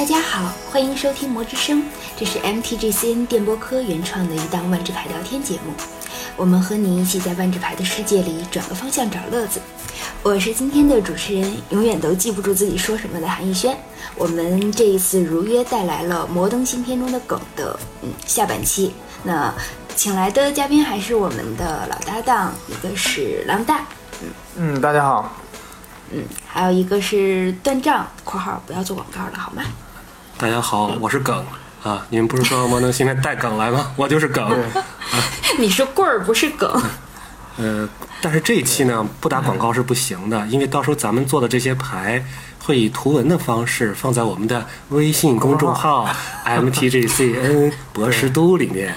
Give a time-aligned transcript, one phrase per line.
[0.00, 1.82] 大家好，欢迎收听《魔之声》，
[2.16, 5.74] 这是 MTGCN 电波科原创的一档万智牌聊天节目。
[6.38, 9.60] 我们和你一起在万智牌的世界里转个方向找乐子。
[10.22, 13.76] 我是今天的主持人，永远都记不住自己说什么的韩逸轩。
[14.16, 18.94] 我们这一次如约带来了《摩登新片》中的梗的嗯下半期。
[19.22, 19.52] 那
[19.94, 23.84] 请来的嘉宾还是我们的老搭档，一个是狼大，
[24.56, 25.30] 嗯，大家好。
[26.10, 29.62] 嗯，还有一个是断账（括号不要做广告了，好吗？）
[30.40, 31.44] 大家好，我是耿
[31.82, 32.06] 啊！
[32.08, 33.92] 你们不是说我能现在带梗来吗？
[33.94, 34.50] 我就是耿。
[35.58, 36.82] 你是棍儿，不是梗。
[37.58, 37.86] 呃，
[38.22, 42.24] 但是这一期呢，不打广告是不行的，因为到时候咱们做的这些牌
[42.58, 46.08] 会以图文的方式放在我们的微信公众号
[46.46, 48.94] MTGCN 博士都里面，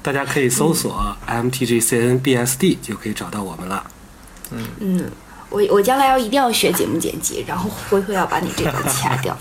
[0.00, 3.84] 大家可以搜索 MTGCN BSD 就可以找到我们了。
[4.52, 5.10] 嗯嗯。
[5.50, 9.36] 我我将来要一定要学节目剪辑，然后灰灰要把你这个掐 掉。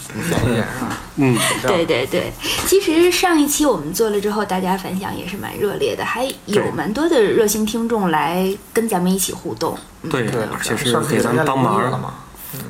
[1.18, 2.32] 嗯，对对对。
[2.66, 9.78] 其实上一期我们做了之后，大家反响也是蛮热烈的，还有蛮多的热心听众来跟咱们一起互动。
[10.10, 12.14] 对对，而且是给咱们帮忙了嘛。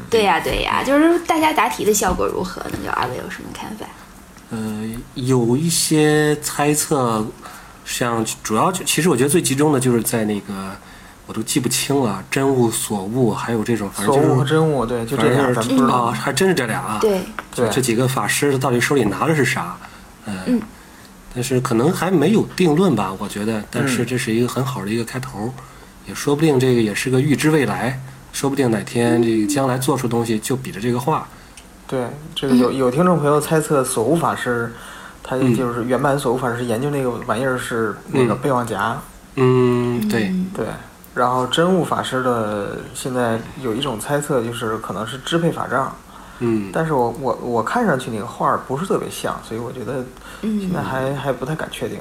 [0.09, 2.77] 对呀对呀，就是大家答题的效果如何呢？
[2.83, 3.85] 就二位有什么看法？
[4.49, 7.23] 呃，有一些猜测，
[7.85, 10.75] 像主要就其实我觉得最集中的就是在那个。
[11.27, 16.97] 我都记不清了，真物、所物，还有这种，反正就是所物真物，对，就这俩，咱不知道，还真是这俩啊。
[17.01, 17.21] 对，
[17.53, 19.75] 对，这几个法师到底手里拿的是啥？
[20.25, 20.61] 嗯，
[21.35, 23.61] 但是可能还没有定论吧，我觉得。
[23.69, 25.53] 但是这是一个很好的一个开头，
[26.07, 27.99] 也说不定这个也是个预知未来，
[28.31, 31.27] 说不定哪天这个将来做出东西就比着这个画。
[31.87, 34.73] 对，这个有有听众朋友猜测所物法师，
[35.21, 38.97] 他就是原版所物法师研究那个玩意儿是那个备忘夹。
[39.35, 40.65] 嗯，对对。
[41.17, 45.95] 然后真悟法师的现在有一种猜测，就是可能是支配法杖，
[46.39, 50.05] 嗯，但是我我我看上去那个画儿不是特别像，所以我觉得
[50.41, 51.99] 现在还还不太敢确定。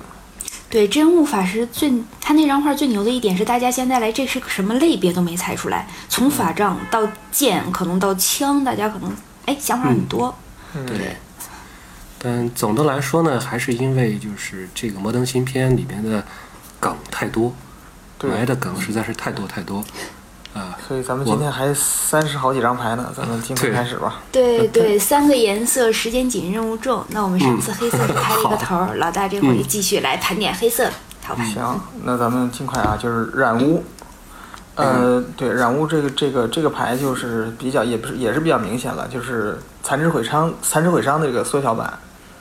[0.69, 9.11] 对真悟法师最他那张画最牛的一点是，大家现在来这是个什么类别都没猜出来，从法杖到剑，可能到枪，大家可能
[9.47, 10.35] 哎想法很多，
[10.87, 11.17] 对。
[12.19, 16.25] 但总的来说呢，还是因为就是这个摩登新片里面的
[16.81, 17.55] 梗太多。
[18.23, 19.85] 埋的梗实在是太多太多，
[20.55, 20.77] 啊！
[20.89, 24.23] 所以咱们今天还三十好几张牌呢，咱们尽快开始吧。
[24.33, 27.05] 对对，三个颜色，时间紧，任务重。
[27.11, 30.89] 那我们上次黑色就开了一个头，老大这回继续来盘点黑色
[31.23, 31.45] 好牌。
[31.45, 33.85] 行，那咱们尽快啊，就是染污。
[34.77, 41.99] 呃，对，染污这个这个这个牌就是比较也不是也是比较明显了，就是残肢毁伤残肢毁伤的这个缩小版。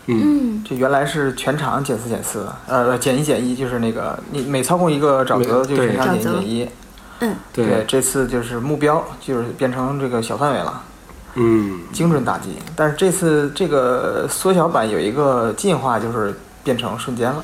[0.08, 6.70] 嗯，这原来是全场减四减四，呃，减一减一，就是那个你每操控一个沼泽就全场减一减一。
[7.22, 10.84] 嗯，对，这次就是目标就是变成这个小范围了。
[11.36, 12.50] 嗯，精准打击。
[12.76, 17.44] 但是这次这个缩小版有一个进化，就是变成瞬间了。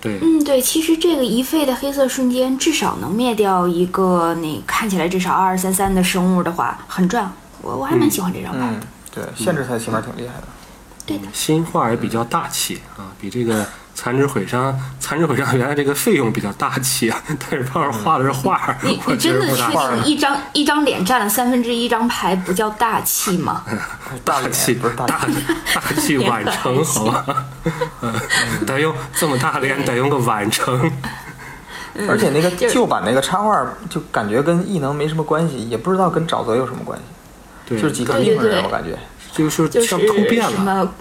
[0.00, 7.30] 对，嗯，对，其实这个一费的黑色瞬间至少能灭掉一个那看起来至少二二三三的生物的话，很赚。
[7.62, 8.80] 我我还蛮喜欢这张牌的。
[9.14, 10.46] 对，限制才起码挺厉害的。
[11.06, 17.22] 对的，新画也比较大气啊，比这个残肢毁伤、残肢毁伤原来这个费用比较大气啊。
[17.38, 19.62] 但是胖画的是画，你你真的是
[20.04, 23.62] 一张一张脸占了三分之一张牌，不叫大气吗？
[24.24, 25.20] 大气不是大大
[25.74, 27.24] 大气晚成好吗？
[28.66, 30.90] 得用这么大脸，得用个晚成。
[32.08, 37.04] 而且那个旧版那个插画，就感觉跟异能没什么关系，也不知道跟沼泽有什么关系。
[37.66, 38.98] 对，就是几个地方人，我感觉。
[39.34, 40.94] 就是像突变了，什么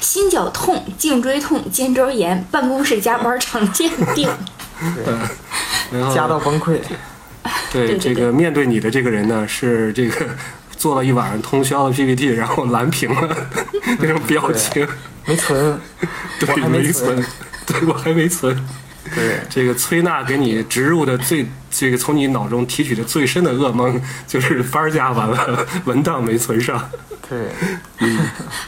[0.00, 4.28] 心绞痛、颈椎痛、肩周炎、办公室加班常见病，
[5.90, 6.80] 对加到崩溃。
[7.72, 10.26] 对这个面对你的这个人呢，是这个
[10.76, 13.36] 做了一晚上通宵的 PPT， 然后蓝屏了
[14.00, 14.84] 那种表情，
[15.24, 15.80] 没存，
[16.40, 17.24] 对，没存，
[17.66, 18.52] 对我还没存。
[19.14, 26.90] 对，这个崔娜给你植入的最这个从你脑中提取的最深的噩梦， 就是班加完了，文档没存上。
[27.28, 27.38] 对，
[27.98, 28.18] 嗯，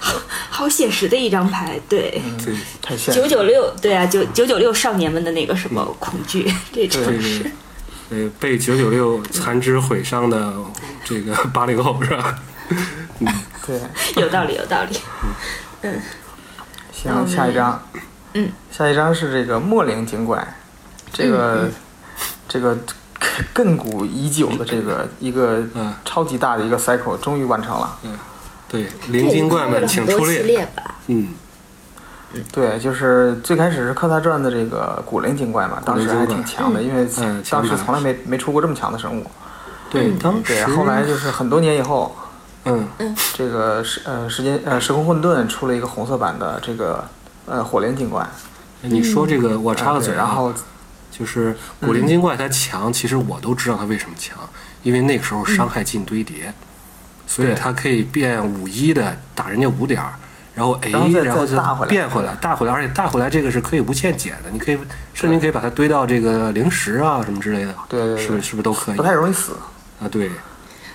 [0.00, 0.14] 好
[0.50, 7.50] 好写实的一张牌，对，对，太现九九六，对啊，九九九六少年们的那个什么恐惧， 这真是，
[8.10, 10.52] 呃，被九九六残肢毁伤的
[11.04, 12.38] 这个八零后是吧？
[13.20, 13.28] 嗯，
[13.66, 13.80] 对，
[14.20, 14.98] 有道理，有道理。
[15.82, 16.00] 嗯，
[16.92, 17.80] 行，下一张。
[18.38, 20.46] 嗯，下一张是这个末灵精怪，
[21.12, 21.68] 这个
[22.48, 22.76] 这个
[23.52, 25.62] 亘古已久的这个一个
[26.04, 27.96] 超级大的一个 cycle 终于完成了。
[28.04, 28.16] 嗯，
[28.68, 30.68] 对，灵精怪们请出列。
[31.08, 31.28] 嗯，
[32.52, 37.08] 对，就是最开始是科萨传的这个古灵精怪嘛，当时还挺强的，因为
[37.50, 39.26] 当时从来没没出过这么强的生物。
[39.90, 42.14] 对，当对，后来就是很多年以后，
[42.66, 42.86] 嗯，
[43.34, 47.02] 这个时呃时间呃时空混沌出了一个红色版的这个
[47.48, 48.26] 呃火灵精怪，
[48.82, 50.52] 你说这个我插个啊嘴啊，对然后
[51.10, 54.38] 就是古灵精怪它强，其实我都知道它为什么强，
[54.82, 56.52] 因为那个时候伤害进堆叠，
[57.26, 57.54] 所以对。
[57.54, 60.12] 它可以变五一的打人家五点儿，
[60.54, 64.78] 然后 A，然后再然后再大回来变回来，大回来，而且大回来这个是可以无限减的，你可以
[65.14, 69.52] 甚至可以把它堆到这个零食啊什么之类的，对是是不是都可以不太容易死。
[70.00, 70.06] 啊？
[70.08, 70.30] 对，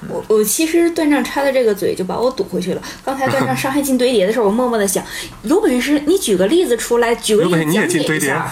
[0.10, 2.82] 我我其实段丈插的这个嘴就把我堵回去了。
[3.04, 5.04] 刚才段丈 伤害进堆叠的时候，我默默的想，
[5.44, 8.52] 有本事你举个例子出来，举个例子讲解一进堆叠下。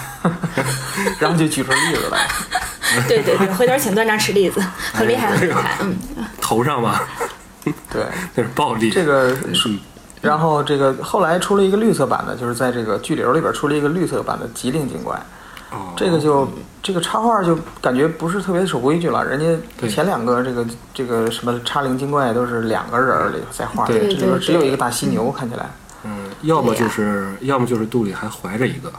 [1.18, 2.26] 然后就举出例子来。
[3.08, 4.60] 对对对，回头请段丈吃例子，
[4.92, 5.78] 很厉害很厉害。
[5.80, 5.96] 嗯，
[6.40, 7.08] 头上吧，
[7.90, 8.04] 对，
[8.34, 8.90] 那是暴力。
[8.90, 9.78] 这个嗯
[10.20, 15.20] 然后这个后来出了一个绿色版的，就是在这个巨流里边出了一个绿色版的吉灵精怪。
[15.72, 16.48] 哦这个就
[16.82, 25.66] 这个插画就感觉不是特别守规矩了，人家前两个这个这个什么插灵精怪都是两个人儿里在画的，对这里边只有一个大犀牛，看起来。
[26.04, 28.92] 嗯，要么就是，要么就是肚里还怀着一个，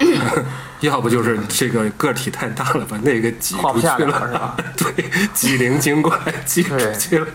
[0.80, 4.56] 要不就是这个个体太大了，把那个挤画不下出去了，是吧？
[4.76, 7.26] 对，挤灵精怪挤出对去了。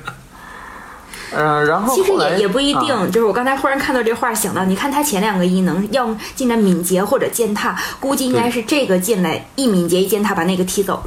[1.32, 3.06] 呃，然后其实也也不一定，啊。
[3.08, 10.94] 就是我刚才忽然看到这话，想到你看他前两个异能，要么进来敏捷或者践踏，估计应该是这个进来一敏捷一践踏把那个踢走。
[10.96, 11.04] 了，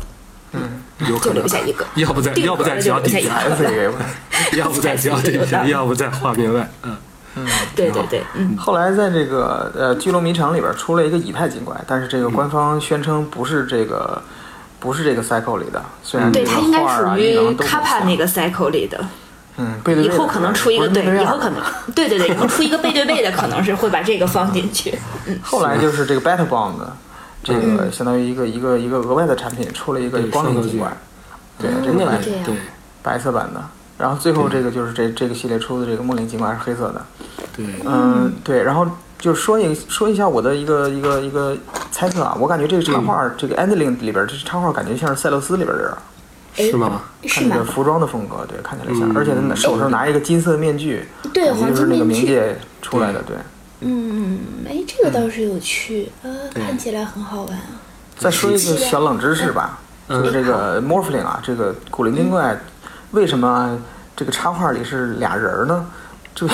[0.53, 0.61] 嗯
[1.01, 1.37] 就有可能。
[1.37, 1.85] 留下一个。
[1.97, 3.43] 要不在，定 要不在脚底下。
[4.57, 6.71] 要不在脚底下，要不在画面外。
[6.83, 6.97] 嗯，
[7.37, 14.21] 嗯对对对，嗯，后来在这个呃《巨龙迷城》里边出了一个以太精怪，但是这个官方宣称不是这个
[14.79, 19.05] 不是这个 cycle 里的，虽然这个对他应该属于卡帕那个 cycle 里的。
[19.57, 21.61] 嗯，背对背以后可能出一个对，以后可能
[21.95, 24.99] 对对对，以后出一个背对背的，可能是会把这个放进去。
[25.27, 26.75] 嗯，后来就是这个 Battle Bond，
[27.43, 30.91] 这个相当于一个一个一个额外的产品，出了一个对光灵精怪，
[31.59, 32.55] 对这个那白对。
[33.03, 33.61] 白色版的。
[33.99, 37.05] 然后最后这个就是这这个系列出的这个梦灵精怪是黑色的，
[37.55, 38.87] 对，嗯，对，然后
[39.19, 41.57] 就说一说一下我的一个一个一个
[41.93, 45.97] 猜测啊，我感觉这个插画，这个 Endling 里边这插画感觉像是赛勒斯里边的人，哎
[46.55, 47.03] 是吗？
[47.27, 47.57] 是吗？
[47.67, 52.05] 服装的风格，对，看起来像，嗯而且他手上拿一个金色面具，对，感觉黄就是那个。
[52.05, 53.37] 冥界出来的，对。
[53.81, 54.39] 嗯，
[54.69, 57.81] 哎，这个倒是有趣，呃，看起来很好玩啊。
[58.17, 59.79] 再说一个小冷知识吧，
[60.09, 62.57] 嗯就是这个 Morphling 啊，这个古灵精怪，
[63.11, 63.77] 为什么
[64.15, 65.87] 这个插画里是俩人呢？
[66.35, 66.47] 这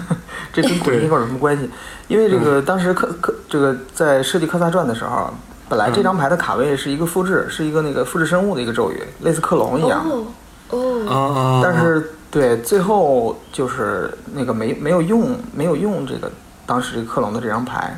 [0.52, 1.68] 这跟古灵精怪有什么关系？
[2.08, 5.34] 因为这个当时科科这个在设计科萨传的时候，
[5.68, 10.04] 本来这张牌的卡位是一个复制，是一个那个复制生物的一个咒语，类似克隆一样。
[10.08, 11.60] 哦啊哦，啊！
[11.62, 16.28] 但是对，最后就是那个没没有用没有用这个
[16.66, 17.96] 当时这个克隆的这张牌，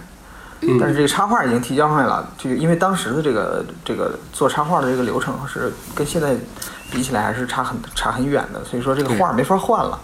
[0.61, 6.37] 嗯但是这个插画已经提交上来了，就因为当时的这个这个做插画的这个流程是跟现在
[6.91, 9.99] 比起来还是差很差很远的，所以说这个画没法换了，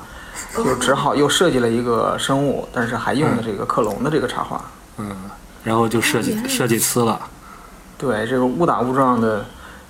[0.56, 4.64] 就只好又设计了一个生物，但是还用的这个克隆的这个插画。
[4.96, 5.14] 嗯，
[5.62, 7.20] 然后就设计设计呲了。
[7.96, 9.44] 对，这个误打误撞的，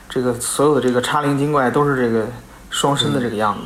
[0.09, 2.27] 这个所有的这个叉灵精怪都是这个
[2.71, 3.61] 双身的这个样子。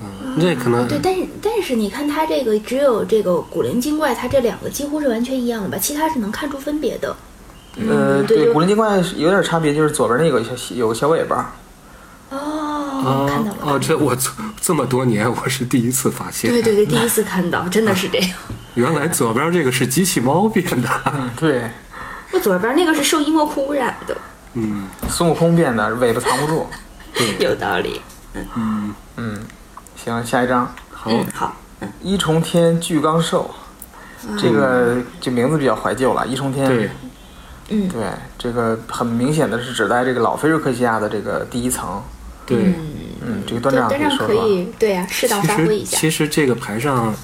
[0.00, 5.78] 嗯，这可能对，但是但是你看它这个只有这个古灵精怪，它这两个几乎是完全一样的吧？
[5.78, 7.16] 其他是能看出分别的。
[7.88, 11.54] 呃，对，古灵精怪是有点差别，就是左边那个有小有个小尾巴。
[12.30, 13.56] 哦，看到了。
[13.62, 14.30] 哦，这我这
[14.60, 18.30] 这么多年我是第一次发现，对对对， 第一次看到，真的是这样。
[18.74, 20.88] 原来左边这个是机器猫变的。
[21.14, 21.70] 嗯，对，
[22.36, 24.14] 我左边那个是受伊莫库污染的，
[24.52, 26.66] 嗯，孙悟空变的，尾巴藏不住。
[27.40, 28.02] 有道理。
[28.54, 29.38] 嗯嗯，
[29.96, 31.56] 行，下一张，好，嗯，好，
[32.02, 33.50] 一重天巨刚兽，
[34.38, 36.26] 这个这名字比较怀旧了。
[36.26, 36.90] 一重天，对，
[37.70, 38.02] 嗯对
[38.36, 42.02] 这个很明显的是指代这个老菲瑞克西亚的这个第一层。
[42.44, 42.74] 对。
[43.24, 44.66] 嗯，这个段对，长可以说说。
[44.78, 45.96] 对呀、适当其实发挥一下。
[45.96, 47.14] 其实这个牌上，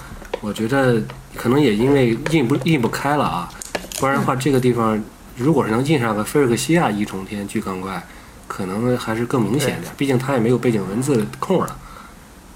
[0.41, 0.99] 我觉得
[1.37, 3.49] 可能也因为印不印不开了啊，
[4.03, 5.01] 不然的话这个地方
[5.37, 8.05] 如果是能印上个菲尔克西亚一重天巨钢怪，
[8.49, 9.93] 可能还是更明显点。
[9.97, 11.79] 毕竟它也没有背景文字空了。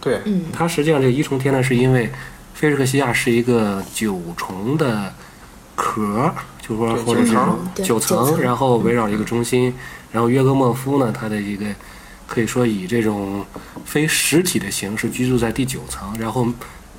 [0.01, 2.11] 对，嗯，它实际上这个一重天呢，是因为
[2.53, 5.15] 菲尔克西亚是一个九重的
[5.77, 9.73] 壳，就是说或者是九层九九层然后围绕一个中心，
[10.11, 11.65] 然后约格莫夫呢，他的一个
[12.27, 13.47] 可以说以这种
[13.85, 16.45] 非实体的形式居住在第九层，然后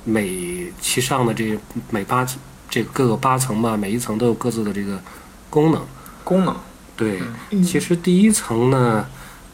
[0.04, 1.58] 每其上的这
[1.90, 2.26] 每八
[2.68, 5.00] 这各个八层吧，每一层都有各自的这个
[5.48, 5.82] 功能。
[6.24, 6.56] 功能。
[6.96, 9.06] 对，嗯其实第一层呢，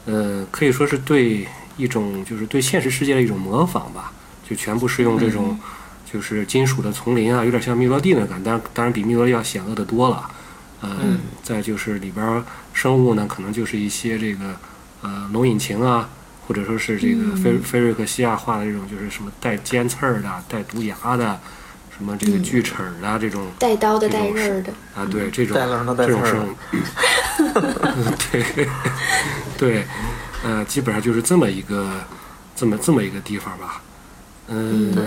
[0.06, 4.12] 呃，可以说是对一种就是对现实世界的一种模仿吧，
[4.48, 5.58] 就全部是用这种
[6.10, 10.30] 就是金属的丛林啊，有点像密罗蒂那感，当然当然比密罗蒂要险恶的多了。
[10.80, 12.42] 呃，嗯再就是里边儿
[12.72, 14.56] 生物呢，可能就是一些这个
[15.02, 16.08] 呃龙引擎啊，
[16.46, 21.38] 或者说是这个菲菲瑞克西亚画的这种，就是什么带尖刺儿的、带毒牙的，
[21.96, 26.22] 什么这个锯齿儿的这种带刀的、带刃儿的，啊，对这种带棱的带这种
[28.30, 28.68] 对
[29.56, 29.86] 对，
[30.42, 31.88] 呃，基本上就是这么一个
[32.56, 33.80] 这么这么一个地方吧，
[34.48, 35.04] 嗯，对。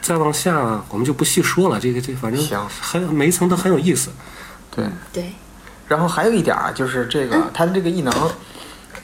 [0.00, 4.10] 再往下我们就不细说了，这个这反正行很每一层都很有意思。
[4.74, 4.84] 对。
[5.12, 5.32] 对，
[5.86, 8.12] 然后还有一点儿啊，就是这个他的这个异能，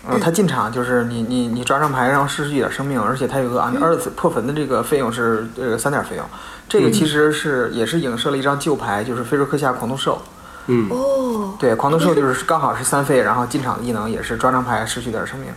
[0.09, 6.27] 嗯，他进场就是你你你抓张牌，然后失去一点生命，而且他有个按二次破坟的这个费用是呃三点费用，
[6.69, 10.21] 这个其实是也是影射了一张旧牌，就是菲瑞克夏狂怒兽。
[10.67, 15.49] 嗯，哦，对，狂怒兽就是刚好是三费，然后进场的异能也是抓张牌失去点生命。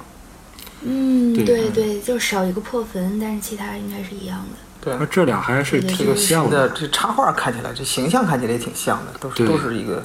[0.83, 4.57] 嗯，对对对，就少一个破坟，但是其他应该是一样的。
[4.79, 10.01] 对，那这俩还是挺像新的这插画看起来，这形象看起来也挺像的，都是都是一个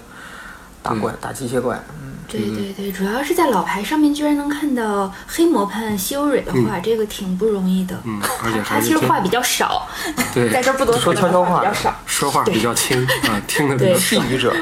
[0.88, 1.80] 大怪打机械怪。
[2.02, 7.98] 嗯，对对对，主要是在老牌上面居然能看到黑魔判西欧蕊的画，这个挺不容易的。
[8.04, 9.88] 嗯，而且他还是其实话比较少，
[10.34, 11.94] 对 在这儿不多说悄悄话话比较少。
[12.06, 14.20] 说话比较轻 啊，听得比较少。
[14.22, 14.54] 寄语者。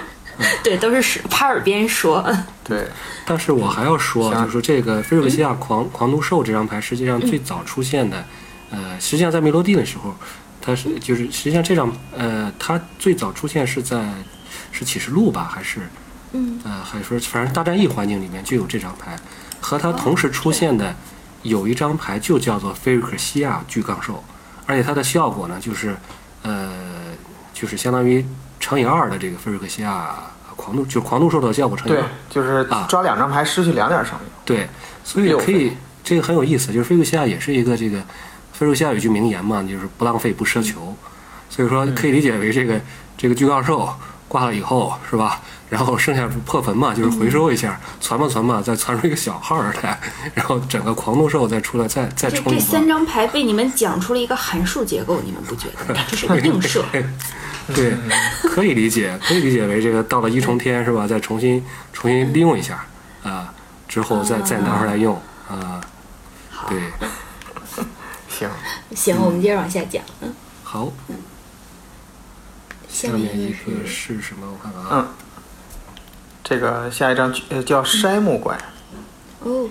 [0.64, 2.24] 对，都是是趴耳边说。
[2.64, 2.88] 对，
[3.24, 8.24] 但是我还要说，就是说这个菲瑞克西亚狂狂怒兽这张牌，实际上最早出现的，
[8.70, 10.12] 呃，实际上在梅罗蒂的时候，
[10.60, 14.04] 它是就是实际上这张呃，它最早出现是在
[14.72, 15.78] 是启示录吧，还是
[16.34, 19.16] 嗯呃，还是说反正大战役环境里面就有这张牌，
[19.60, 20.94] 和它同时出现的
[21.42, 24.22] 有一张牌就叫做菲瑞克西亚巨杠兽，
[24.66, 25.96] 而且它的效果呢就是
[26.42, 26.72] 呃，
[27.52, 28.24] 就是相当于
[28.58, 30.14] 乘以二的这个菲瑞克西亚
[30.56, 34.28] 狂怒，就是狂怒兽的效果乘以对二。，就是啊抓两张牌失去两点生命。
[34.44, 34.68] 对，
[35.04, 35.72] 所以可以，
[36.02, 38.02] 这个很有意思，就是菲瑞克西亚也是一个这个，
[38.52, 40.96] 菲克西亚有句名言嘛，就是不浪费不奢求，
[41.48, 42.80] 所以说可以理解为这个
[43.16, 43.88] 这个巨杠兽
[44.34, 45.40] 挂了以后是吧？
[45.70, 50.00] 然后剩下破坟嘛，就是回收一下，攒吧攒吧，再攒出一个小号来，
[50.34, 52.84] 然后整个狂怒兽再出来，再再这冲这三。
[52.88, 55.96] 张牌被你们讲出了一个函数结构，你们不觉得？
[56.08, 56.84] 这是个映射。
[57.76, 57.94] 对，
[58.50, 61.06] 可以理解，可以理解为这个到了一重天是吧？
[61.06, 62.84] 再重新重新利用一下
[63.22, 63.54] 啊，
[63.86, 65.14] 之后再再拿出来用
[65.48, 65.80] 啊。
[66.68, 66.80] 对，
[68.28, 68.50] 行，
[68.96, 70.02] 行，我们接着往下讲。
[70.22, 71.14] 嗯，好，下
[72.94, 74.46] 下面一个个是是什么？
[74.46, 75.06] 我看看啊，嗯，
[76.44, 78.56] 这个下一张呃叫筛木怪。
[79.40, 79.68] 哦，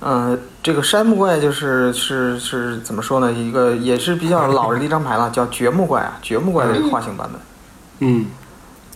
[0.00, 3.32] 嗯，这个山木怪就是是是怎么说呢？
[3.32, 7.40] 一个也是比较老的一张牌了，叫掘木怪啊，掘木怪的这个画形版本。
[8.00, 8.26] 嗯，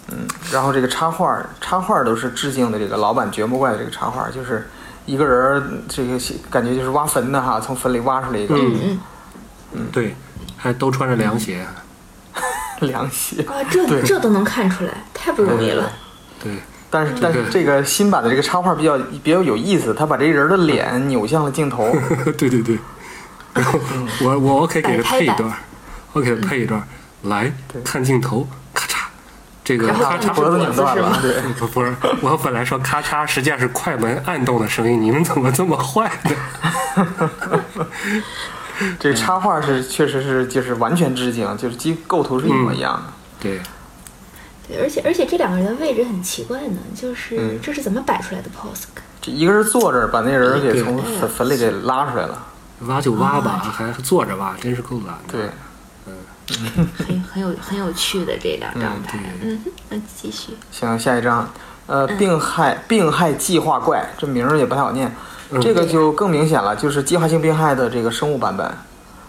[0.09, 4.69] 嗯，然后这个插画插画都是致敬的这个老版掘木怪的这个插画，就是
[5.07, 6.19] 一个人儿这个
[6.51, 8.57] 感觉就是挖坟的哈，从坟里挖出来一个。
[8.57, 8.99] 嗯。
[9.75, 10.15] 嗯，对，
[10.59, 11.67] 还都穿着凉鞋，
[12.83, 13.43] 凉鞋。
[13.43, 15.91] 啊，这这都能看出来，太不容易了。
[16.43, 16.53] 对，
[16.91, 21.95] 但是但是这个新版的这个插画比较比较有意思，他把这人的脸扭向了镜头。
[22.39, 22.79] 对对对。
[23.55, 23.79] 然后
[24.23, 25.53] 我我我可以给他配一段，
[26.15, 26.83] 我给他配一段，
[27.25, 27.53] 来
[27.85, 29.03] 看镜头，咔嚓，
[29.63, 37.11] 这个咔嚓脖子拧断了， 对，不不是，我本来说咔嚓，实际上是快门按动的声音，你们怎么这么坏呢？
[38.99, 43.13] 这插画是确实是就是完全致敬，就是基构图是一模一样的。
[43.41, 43.61] 对，
[44.69, 48.85] 对，而且而且这两个人的位置很奇怪呢，就是嗯这是怎么摆出来的 pose？
[49.21, 52.47] 这一个人坐这儿，把那人给从坟坟里给拉出来了。
[52.87, 55.31] 挖就挖吧，还坐着挖，真是够懒的。
[55.31, 55.49] 对，
[56.07, 56.15] 嗯
[57.07, 59.21] 很很有很有趣的这两张牌。
[59.41, 60.55] 对嗯，那继续。
[60.73, 61.49] 行，下一张，
[61.87, 65.15] 呃，病害病害计划怪，这名儿也不太好念。
[65.53, 68.67] 嗯这个就更明显了，就是计划性病害的这个生物版本。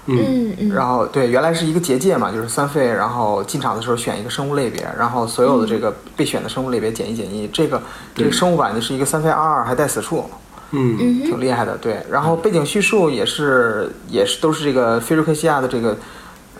[0.06, 7.48] 嗯嗯嗯，然后对，原来是一个结界嘛，就是三费，然后进场的时候选一个生物类别，然后所有的这个被选的生物类别减一减一。
[7.48, 7.82] 这个
[8.13, 10.30] 这个生物版的是一个三费二二，还带死处，
[10.72, 11.77] 嗯挺厉害的。
[11.77, 15.98] 对，然后背景叙述也是也是都是这个菲瑞克西亚的这个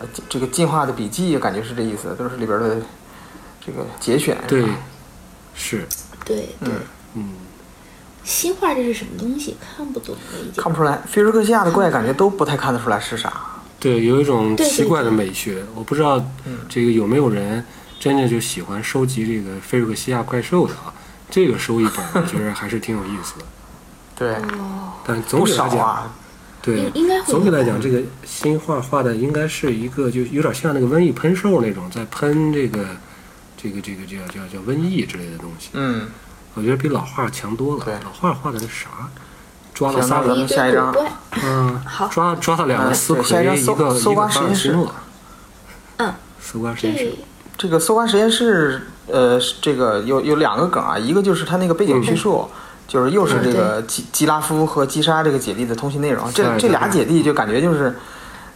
[0.00, 2.76] 呃这个进化的笔记，感觉是这意思，都是里边的
[3.64, 4.38] 这个节选。
[4.48, 4.64] 对，
[5.54, 5.86] 是，
[6.24, 6.72] 对对。
[6.72, 6.80] 嗯
[7.16, 7.28] 嗯，
[8.24, 9.56] 新画这是什么东西？
[9.60, 10.62] 看不懂了已经。
[10.62, 13.32] 看不出来，菲瑞克西亚的怪感觉都不太看得出来是啥。
[13.78, 16.16] 对，有一种奇怪的美学，我不知道
[16.46, 17.64] 嗯这个有没有人
[18.00, 20.92] 真的就喜欢收集这个菲瑞克西亚怪兽的啊？
[21.30, 23.44] 这个收一本，我觉得还是挺有意思的。
[24.16, 26.14] 对，哦，但总体来讲，啊。
[26.62, 27.30] 对应，该会。
[27.30, 32.86] 总体来讲，这个新画画的应该是一个，就有点像那个瘟疫喷兽那种，在喷这个
[33.54, 35.68] 这个这个叫叫叫瘟疫之类的东西。
[35.74, 36.08] 嗯，
[36.54, 37.84] 我觉得比老画强多了。
[37.84, 38.88] 对老画画的是啥？
[39.74, 40.94] 抓了仨人，们下一张。
[41.42, 44.78] 嗯，好抓抓了两个嗯斯对下一，张搜搜一个一个刮实验室。
[45.96, 47.14] 嗯，搜刮实验室
[47.58, 47.68] 这。
[47.68, 52.48] 个搜刮实验室，呃，这个有有两个梗啊，一个就是它那个背景叙述，
[52.86, 56.32] 就是又是这个基基拉夫和基莎这个姐弟的通信内容。
[56.32, 57.98] 这这俩姐弟就感觉就是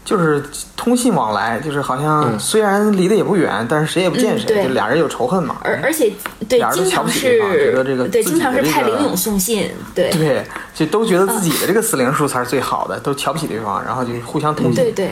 [0.08, 0.42] 就是
[0.74, 2.40] 通信往来，就是好像嗯。
[2.40, 5.58] 虽然离得也不远，但是谁也不见谁，嗯就俩人有仇恨嘛。
[5.60, 6.10] 而而且
[6.48, 10.08] 对俩人都经常瞧不起对方觉得这个经常是的这个派林勇送信，对。
[10.12, 10.42] 对，
[10.74, 14.76] 就都觉得自己的这个死灵术才是最好的，都瞧不起对方，然后就互相通信。
[14.76, 15.10] 对对，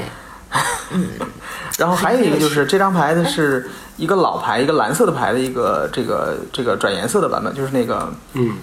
[1.77, 8.57] 然后还有一个就是这张牌的是一个老牌，一个蓝色的牌的一个这个这个转颜色的版本，就是那个嗯。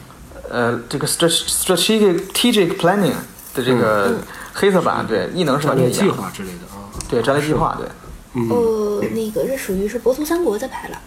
[0.49, 3.13] 呃这个 strat- strategic strategic planning
[3.55, 4.11] 的这个
[4.53, 6.13] 黑色版，对，异能是完全一样的。
[6.13, 6.87] 划之类的啊。
[7.09, 7.87] 对战略计划，对
[8.35, 10.97] 嗯，哦，那个是属于是博图三国的牌了，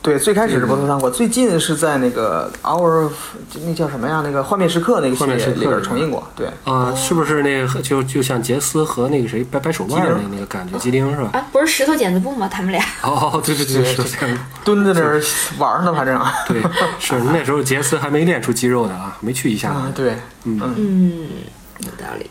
[0.00, 3.10] 对，最开始是博图三国，最近是在那个 Our
[3.66, 4.22] 那叫什么呀？
[4.24, 6.48] 那个画面时刻那个系列里边重印过，对。
[6.64, 11.30] 啊，是不是那个就就像杰斯和那个谁掰掰手腕儿机灵那那个感觉，机灵是吧？
[11.34, 12.48] 啊，不是石头剪子布吗？
[12.48, 13.96] 他们俩， 哦，对对对。
[14.64, 15.20] 蹲在那儿
[15.58, 16.18] 玩儿呢，反正。
[16.48, 16.62] 对，
[16.98, 19.92] 是那时候杰斯还没练出肌肉呢啊，没去一下嗯，。
[19.92, 20.58] 对，嗯，
[21.80, 22.30] 有道理。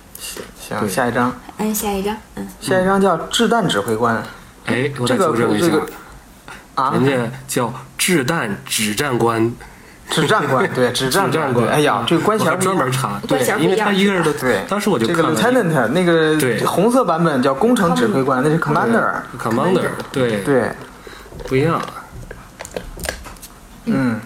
[0.69, 4.21] 行，下一张，嗯下一张，嗯，下一张叫掷弹指挥官
[4.67, 5.67] 哎，我再这个纠正一下。
[5.67, 5.88] 这个，
[6.75, 7.11] 啊，人家
[7.47, 9.51] 叫掷弹指战官，
[10.11, 11.67] 指战官，对，指战指战官。
[11.67, 16.63] 哎呀，这个官衔专门查，对因为他一个人的， 对，当时我就这个看了 lieutenant 那个对。
[16.63, 20.71] 红色版本叫工程指挥官，那是 commander，commander，对，对，
[21.47, 21.81] 不一样。
[23.85, 24.21] 嗯，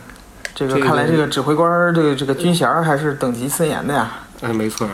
[0.54, 4.12] 这个看来这个指挥官这个这个军衔还是等级森严的呀。
[4.44, 4.94] 哎，没错儿，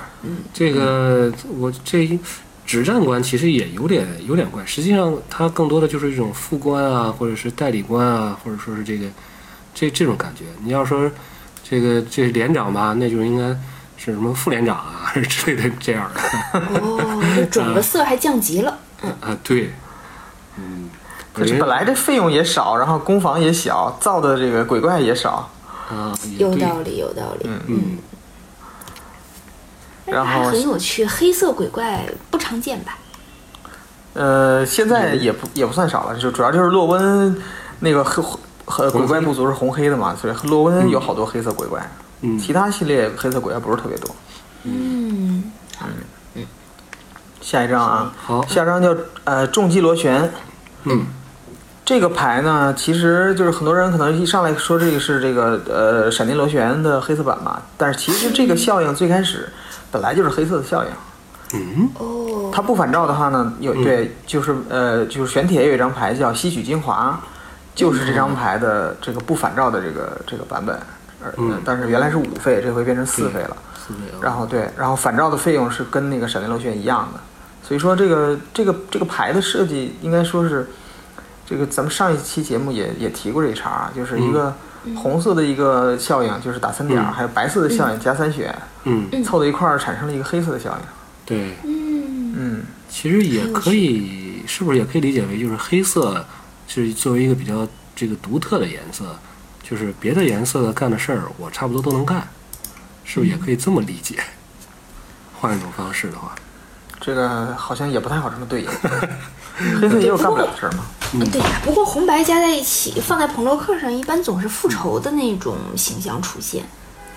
[0.53, 2.20] 这个我这一
[2.65, 9.08] 指战官其实也有点有点怪，实际上他更多的就是一种副官啊，或者是代理官啊，或者说是这个
[9.74, 10.44] 这这种感觉。
[10.63, 11.10] 你要说
[11.63, 13.48] 这个这连长吧，那就应该
[13.98, 18.77] 是什么副连长啊 之类的这样的哦，转个色还降级了，
[19.20, 19.72] 啊，对，
[20.58, 20.91] 嗯，
[21.34, 25.50] 可是本来这费用也少，然后攻防也小，造的这个鬼怪也少，
[25.89, 27.50] 啊，有道理，有道理。
[27.50, 27.98] 嗯嗯，
[30.12, 32.98] 然后很有趣，黑色鬼怪不常见吧？
[34.13, 37.42] 呃，现在嗯也不也不算少了，就主要就是洛温
[37.80, 38.24] 那个黑
[38.66, 41.90] 和鬼怪部族是红黑的嘛，所以洛温有好多黑色鬼怪，
[42.22, 42.38] 嗯。
[42.38, 44.16] 其他系列黑色鬼怪不是特别多。
[44.64, 45.44] 嗯，
[47.42, 50.31] 下一张啊，好，下一张叫呃重击螺旋，
[50.86, 51.05] 嗯。
[51.86, 59.50] 这个牌呢，其实就是很多人可能一上来说这个是这个呃闪电螺旋的黑色版嘛，但是其实这个效应最开始
[59.92, 60.90] 本来就是黑色的效应。
[61.54, 61.90] 嗯？
[61.98, 67.20] 哦，它不反照的话呢，有对，就是呃，就是玄铁有一张牌叫吸取精华，
[67.74, 70.75] 就是这张牌的这个不反照的这个这个版本，
[71.24, 71.60] 呃，嗯。
[71.66, 73.58] 但是原来是五费，这回变成四费了。
[73.75, 77.20] 四位啊，然后对，然后反照的费用是跟那个闪电螺旋一样的，
[77.64, 80.70] 所以说这个这个这个牌的设计应该说是，
[81.48, 84.54] 这个咱们上一期节目也也提过这一茬，就是一个
[84.96, 90.85] 红色的一个效应，就是打三点还有白色的效应加三血，嗯，凑到一块儿产生了一个黑色的效应。
[91.25, 91.55] 对。
[91.63, 96.25] 嗯，嗯，其实也可以，是不是也可以理解为就是黑色
[96.68, 99.15] 是作为一个比较这个独特的颜色，
[99.61, 102.27] 就是别的颜色干的事儿我差不多都能干，
[103.03, 104.20] 是不是也可以这么理解？
[105.39, 106.35] 换一种方式的话，
[107.00, 108.70] 这个好像也不太好这么对应。
[109.79, 110.85] 黑色也有干不了的事儿嘛。
[111.31, 111.61] 对呀。
[111.63, 116.63] 不过红白加在一起，放在朋洛克上，一般总是复仇的那种形象出现。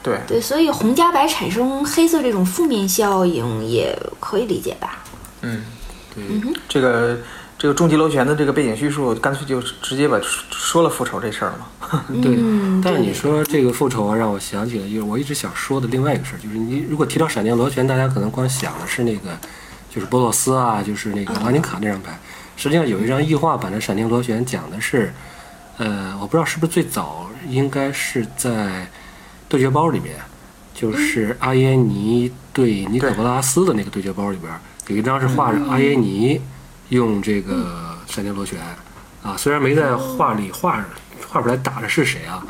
[0.03, 4.99] 对，对，所以红加白产生黑色这种负面效应也可以理解吧？
[5.43, 5.65] 嗯，
[6.13, 6.25] 对，
[6.69, 7.17] 这个
[7.57, 10.19] 这个终极螺旋的这个背景叙述，干脆就直接把
[10.51, 12.05] 说了复仇这事儿了嘛。
[12.21, 12.35] 对。
[12.37, 19.31] 嗯，但是你说这个复仇啊，让我想起了就是我一直想说的另外一个事儿，就是你如果提到闪电螺旋，大家可能光想的是那个
[19.95, 22.19] 就是波洛斯啊，就是那个拉尼卡那张牌。
[22.57, 25.13] 实际上有一张异化版的闪电螺旋，讲的是，
[25.79, 28.87] 呃，我不知道是不是最早，应该是在
[29.49, 30.15] 对决包里面，
[30.73, 34.53] 就是阿耶尼对尼可波拉斯的那个对决包里边，
[34.89, 36.41] 有一张是画着阿耶尼
[36.91, 38.59] 用这个闪电螺旋，
[39.23, 40.85] 啊，虽然没在画里画
[41.29, 42.45] 画出来打的是谁啊，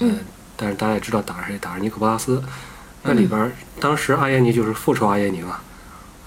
[0.00, 0.18] 嗯，
[0.56, 2.42] 但是大家也知道打是谁，打是尼可波拉斯。
[3.02, 5.62] 那里边当时阿耶尼就是复仇阿耶尼嘛，啊，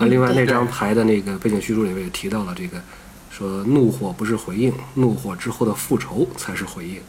[0.06, 2.78] 另外那张牌的那个背景叙述里面也提到了这个，
[3.32, 7.00] 说怒火不是回应，怒火之后的复仇才是回应。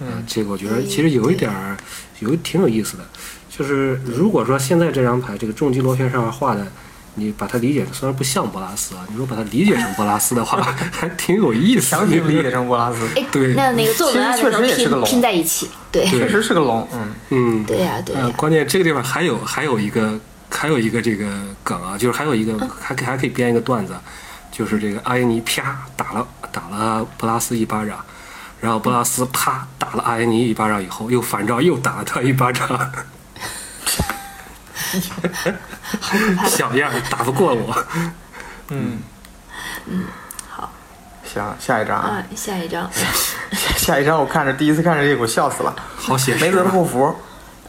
[0.00, 1.76] 嗯，这个我觉得其实有一点儿，
[2.20, 3.04] 有挺有意思的，
[3.50, 6.64] 就是如果说现在这张牌这个重击螺旋上面画的，
[7.16, 11.98] 你把它理解成虽然不像波拉斯啊，你如果把它理解成波拉斯的话， 还挺有意思的。
[11.98, 13.54] 强行理解成波拉斯， 哎，对。
[13.54, 16.86] 那那个作文案其实确实也是个龙拼拼在一起，对，确实是个龙。
[16.92, 20.16] 嗯，嗯，对呀，对关键这个地方还有还有一个
[20.50, 21.26] 还有一个这个
[21.62, 23.94] 梗啊，就是还有一个还可以还可以编一个段子，
[24.50, 28.04] 就是这个阿耶尼啪打了打了布拉斯一巴掌，
[28.60, 32.68] 然后布拉斯啪打了阿耶尼一巴掌以后，又反照又打了他一巴掌。
[36.46, 37.84] 小样打不过我。
[38.70, 38.98] 嗯。
[39.86, 40.04] 嗯，
[40.48, 40.72] 好。
[41.24, 42.90] 行，下一张啊，啊，下一张，
[43.76, 47.14] 下一张我看着第一次看着这个我笑死了，好写实梅泽的护符。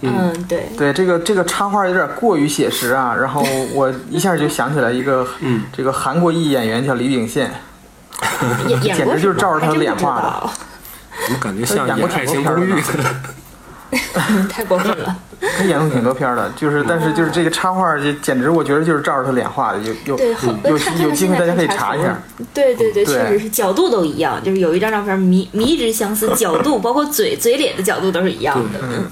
[0.01, 7.51] 嗯，对，对这个这个插画有点过于写实啊，然后我一下就想起来一个， 嗯这个韩国裔演员叫李秉宪，
[8.81, 10.49] 简直就是照着他脸画的
[11.25, 12.81] 怎么感觉像演《过挺爱情多片的公寓》？
[14.47, 15.15] 太过分了。
[15.57, 20.17] 他演过挺多片的，就是但是就是这个插画就简直我觉得就是照着他脸画的，有有
[20.65, 22.17] 有有机会大家可以查一下。
[22.53, 28.79] 对对对，对确实是角度都一样，就是有一张照片迷迷之相似，角度包括嘴嘴脸的角度都是一样的。
[28.83, 29.07] 嗯，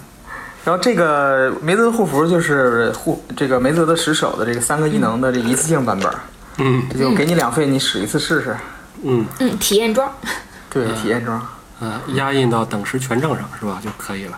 [0.67, 6.12] 然后这个梅泽的护符就是护这个梅泽的十手的这个三个异能的这一次性版本，
[6.58, 8.53] 嗯这就给你两费，你使一次试试。
[9.01, 10.12] 嗯嗯，体验装，
[10.69, 11.39] 对，体验装
[11.80, 14.38] 啊，压印到等时权证上是吧就可以了。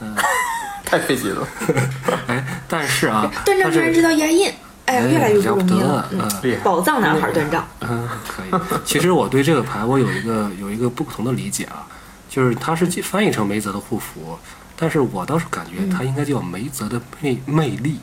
[0.00, 0.12] 嗯
[0.84, 1.46] 太费劲了，
[2.26, 4.52] 哎，但是啊，断章它这居然知道压印，
[4.86, 6.08] 哎越来越不了不容易了得了。
[6.10, 6.62] 嗯嗯，厉害。
[6.64, 8.60] 宝藏男孩断章，嗯，可以。
[8.84, 11.86] 其实我对这个牌我有一个有一个不同的理解啊，
[12.28, 14.36] 就是它是翻译成梅泽的护符，
[14.76, 18.00] 但是我倒是感觉他应该叫梅泽的魅魅力。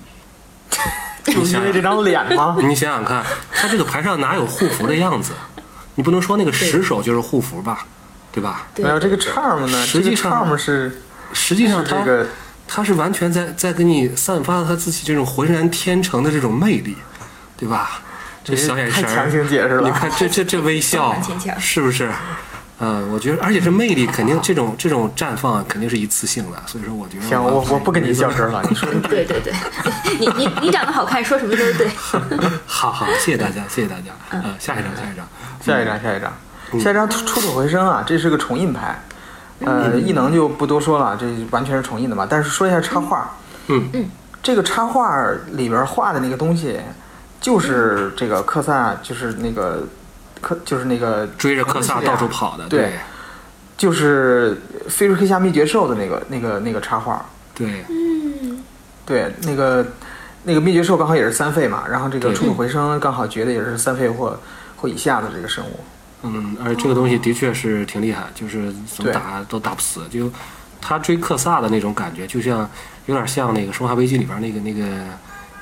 [1.24, 2.58] 就是因为这张脸吗？
[2.64, 5.34] 你想想看，他这个牌上哪有护符的样子？
[5.96, 7.86] 你不能说那个十手就是护符吧，
[8.32, 8.68] 对吧？
[8.78, 9.86] 没有这个 charm 呢？
[9.86, 11.02] 实际上这个 charm 是
[11.34, 12.28] 实际上它是这个
[12.68, 16.96] 他是完全在在给你散发他自己这种浑然天成的这种魅力，
[17.58, 18.02] 对吧？
[18.44, 19.88] 这小眼神太强儿，行解释了。
[19.88, 21.16] 你看这这这微笑
[21.60, 22.10] 是不是？
[22.82, 29.54] 嗯，我觉得，而且这魅力肯定这种这种绽放肯定是一次性的，所以说我觉得行，我我不跟你较真儿了，你说对对对，
[30.20, 31.88] 你你你长得好看，说什么都对。
[32.66, 34.12] 好好，谢谢大家，谢谢大家。
[34.32, 35.26] 嗯，下一张，下一张。
[35.64, 36.34] 下一张，下一张，
[36.82, 39.00] 下一张出出土回声啊，这是个重印牌，
[39.60, 42.26] 呃，异能就不多说了，这完全是重印的嘛。
[42.28, 43.30] 但是说一下插画，
[43.68, 44.10] 嗯嗯，
[44.42, 46.80] 这个插画里边画的那个东西，
[47.40, 49.88] 就是这个科萨，就是那个
[50.42, 52.94] 科，就是那个追着科萨到处跑的，对
[53.78, 57.26] 就是菲瑞克夏灭绝兽的那个那个那个插画，
[57.56, 58.62] 对，嗯，
[59.06, 59.86] 对，那个
[60.44, 64.40] 那个灭绝兽刚好也是三费嘛，然后这个对出土回声刚好觉得也是三费或
[64.78, 65.80] 或以下的这个生物，
[66.24, 70.32] 嗯，而这个东西的确是挺厉害，就是怎么打都打不死，就
[70.80, 72.70] 他追克萨的那种感觉，就像
[73.08, 74.86] 有点像那个《生化危机》里边那个那个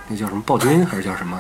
[0.10, 1.38] 那叫什么暴君还是叫什么？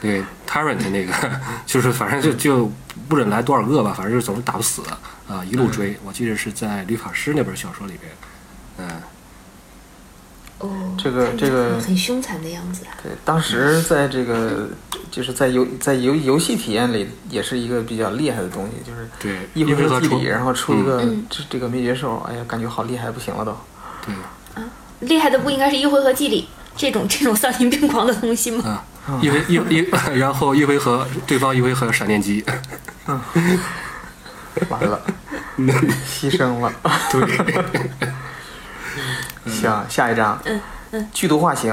[0.00, 1.12] 对，Tyrant 那个，
[1.66, 2.72] 就是反正就就
[3.08, 4.82] 不忍来多少个吧，反正就是总是打不死
[5.28, 5.96] 啊，一路追。
[6.04, 8.12] 我记得是在律法师那本小说里边，
[8.78, 8.88] 嗯，
[10.58, 12.96] 哦，这个这个很很凶残的样子啊。
[13.02, 14.70] 对，当时在这个
[15.10, 23.54] 就是在游在游游戏体验里也是一个比较厉害的东西，就是对，一回回合祭礼，然后出一个嗯这这个灭绝兽，哎呀，感觉好厉害，不行了都。
[24.06, 28.64] 对啊厉害的不应该是一回合祭礼这种这种丧心病狂的东西吗？
[28.66, 28.84] 啊，
[29.20, 32.44] 一回一一， 然后一回合对方一回合闪电击，
[34.68, 35.00] 完了，
[36.06, 36.72] 牺牲了。
[37.10, 37.20] 对，
[39.50, 40.60] 行，下一张，嗯
[40.92, 41.72] 嗯，剧毒化形，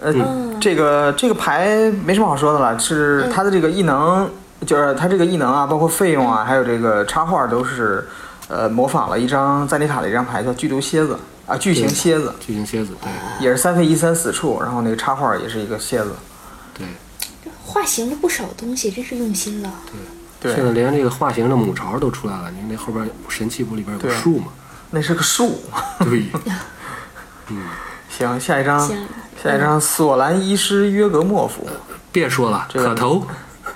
[0.00, 0.58] 呃，嗯。
[0.60, 4.28] 这个这个牌没什么好说的了，是它的这个异能，
[4.66, 8.06] 就是它这个异能啊，包括费用啊，还有这个插画都是，
[8.48, 13.10] 呃，模仿了一张赞尼卡的一张牌，叫剧毒蝎子啊，巨型蝎子，巨型蝎子，对。
[13.42, 16.12] 也是三费一三死处，然后那个插画也是一个蝎子，
[16.80, 17.52] 对。
[17.62, 19.72] 化形了不少东西，真是用心了。
[20.40, 24.46] 对现，在连这个化形的母巢都出来了，你看那后边神器部里边有个树嘛？
[24.90, 25.62] 那是个树。
[26.00, 26.24] 对，
[27.48, 27.62] 嗯
[28.08, 28.80] 行，下一张，
[29.40, 31.68] 下一张索兰医师约格莫夫，
[32.10, 33.26] 别说了，这个可头，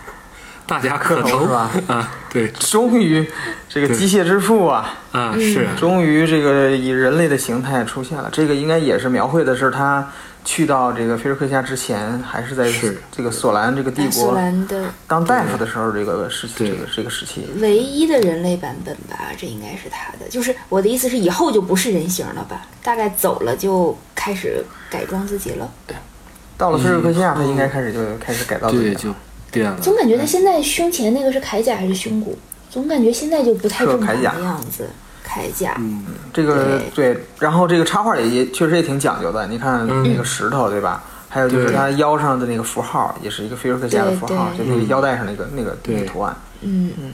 [0.66, 3.30] 大家可磕头是吧啊，对终于
[3.68, 8.28] 这个机械之父啊，啊是，终于这个以人类的形态出现了。
[8.32, 10.10] 这个应该也是描绘的是他
[10.44, 12.70] 去到这个菲尔克夏之前，还是在
[13.10, 17.46] 这个索兰这个帝国兰的当大夫的时候，这个时期，这个这个时期。
[17.60, 20.28] 唯一的人类版本吧，这应该是他的。
[20.28, 22.66] 就是我的意思是，以后就不是人形了吧？
[22.82, 25.72] 大概走了就开始改装自己了。
[26.56, 28.94] 到了菲尔克夏，他应该开始就开始改造自己。
[28.94, 29.14] 就
[29.50, 29.80] 变了。
[29.80, 32.38] 总感觉他现在胸前那个是铠甲还是胸骨？
[32.70, 34.88] 总感觉现在就不太正常是铠甲的样子。
[35.34, 39.46] 铠甲，嗯，这个对，然后这个插画也也确实也挺讲究的。
[39.46, 41.02] 你看嗯那个石头，对吧？
[41.28, 46.36] 还有就是对他腰上的那个符号，也是一个菲尔克夏的符号，就是那个腰带上那个那个那对个图案。
[46.60, 47.12] 嗯嗯，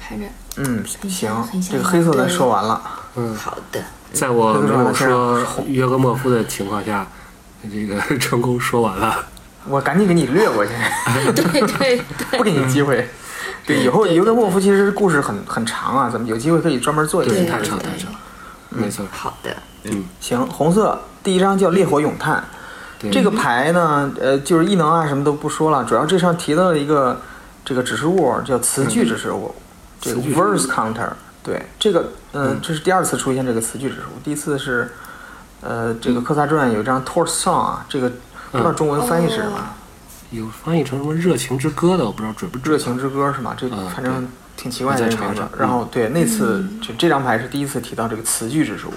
[0.00, 0.24] 看着
[0.56, 1.30] 嗯，很行
[1.70, 2.82] 这个黑色咱对说完了。
[3.16, 3.82] 嗯，好的。
[4.12, 7.06] 在我没有说约格莫夫的情况下，
[7.70, 9.26] 这个成功说完了。
[9.68, 10.72] 我赶紧给你略过去，
[11.36, 13.08] 对对对，不给你机会。
[13.66, 17.44] 对，以后尤格莫夫其实故事很很长啊，咱们有机会可以专门做一对，期。
[17.44, 18.12] 对太长对太长，
[18.70, 20.04] 没错，好的，嗯。
[20.20, 22.42] 行，红色第一张叫烈火咏叹，
[23.10, 27.20] 这个牌呢，呃，就是异能啊什么都不说了，主要这上提到了一个
[27.64, 29.54] 这个指示物叫词句指示物，
[30.00, 31.10] 这个 verse counter。
[31.44, 34.92] 对，这个，嗯，这是第二次出现这个词句指示物，第一次是，
[35.60, 38.08] 呃，这个《科萨传》有一张 Torch Song 啊，这个
[38.52, 39.58] 不知道中文翻译是什么，
[40.32, 42.72] 有翻译成什么热情之歌的，我不知道准不准。
[42.72, 43.54] 热情之歌是吗？
[43.56, 45.50] 这嗯反正挺奇怪的。
[45.58, 48.94] 然后对，那次就这张牌是第一次提到这个词句指示物。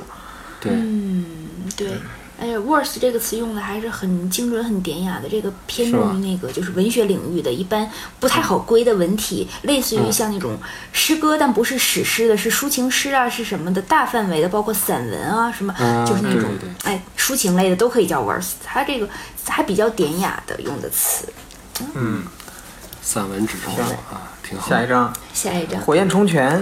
[0.60, 1.26] 对，嗯，
[1.78, 1.90] 对。
[2.38, 5.30] 哎呀，verse 这个词用的还是很精准、很典雅的。
[5.30, 10.58] 这个偏重于那个就是文学领域的，一般不太好归的文体，类似于嗯像那种
[10.92, 16.50] 诗歌，但不是史诗的，是抒情诗啊，是什么的，大范围的，包括散文啊，什么，啊就是那种
[16.84, 18.52] 哎抒情类的都可以叫 worse。
[18.64, 19.08] 它这个
[19.48, 21.28] 还比较典雅的用的词。
[21.94, 22.24] 嗯，
[23.02, 24.70] 散文指示物啊，挺好。
[24.70, 25.14] 下一张。
[25.34, 26.62] 下一张，火焰冲拳，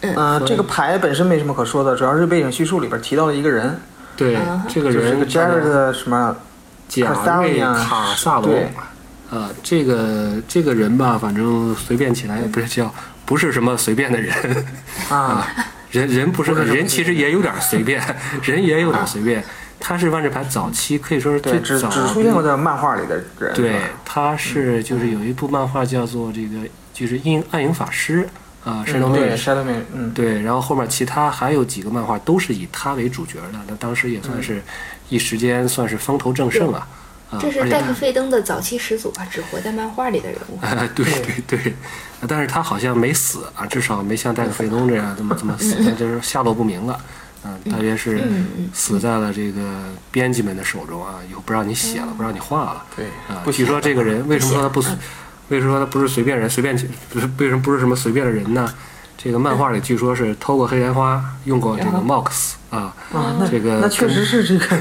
[0.00, 3.80] 嗯呃，这个牌本身没什么可说的，主要是背景叙述里边提到了一个人，
[4.16, 6.36] 对嗯，这个人就是个 Jared 的什么，
[6.88, 8.68] 贾瑞卡萨隆对，
[9.30, 12.92] 啊，这个这个人吧，反正随便起来也不是叫
[13.24, 14.34] 不是什么随便的人
[15.08, 15.46] 啊，
[15.90, 18.02] 人人不是人，其实也有点随便，
[18.42, 19.42] 人也有点随便。
[19.84, 28.28] 他是万智牌早期可以说是最早只出现过在漫画里的人，对，他是就是有一部漫画叫做这个就是阴暗影法师
[28.64, 29.36] 啊，山东嗯对妹。
[29.36, 34.62] ，Shadow Man，嗯，对，然后后面其他还有几个漫画都是以他为主角的，那当时也算是
[35.08, 36.86] 一时间算是风头正盛啊。
[37.30, 40.58] 啊，这是戴克费登的早期始祖吧，只活在漫画里的人物。
[40.64, 41.74] 啊，对对对，
[42.28, 47.00] 但是他好像没死啊，至少没像戴克费登这样这么这么死，就是下落不明了。
[47.44, 49.60] 嗯，大约是嗯死在了这个
[50.12, 52.84] 编辑们的手中啊，以后不让你写了，不让你画了。
[52.94, 54.88] 对啊，不许说这个人为什么说他不不
[55.52, 56.74] 写，为什么说他不是随便人，随便
[57.10, 58.72] 不是为什么不是什么随便的人呢？
[59.18, 64.76] 这个漫画里据说是偷过黑莲花，用过这个 Mox 啊，啊，这个那确实是这个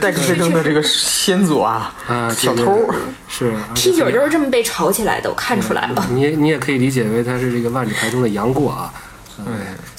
[0.00, 2.92] 戴克费登的这个先祖啊， 啊，小偷，
[3.28, 6.04] 是 T 九就是这么被炒起来的，我看出来了。
[6.10, 8.92] 你你也可以理解为他是这个万里牌中的杨过啊，
[9.38, 9.46] 嗯，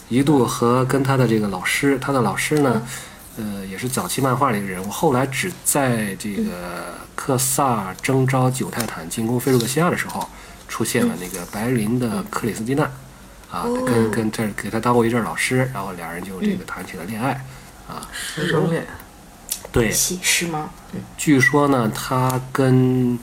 [0.10, 2.82] 一度和跟他的这个老师，他的老师呢，
[3.38, 10.28] 呃，也是早期漫画里的人物，后来只在这个克萨征召九泰坦进攻菲鲁克西亚的时候，
[10.68, 12.84] 出现了那个白林的克里斯蒂娜，
[13.50, 17.32] 啊，跟跟这给他当过一阵儿老师，然后俩人就这个谈起了恋爱，
[17.88, 18.86] 啊，师生恋，
[19.72, 20.70] 对，喜是吗？
[21.18, 23.18] 据说呢，他跟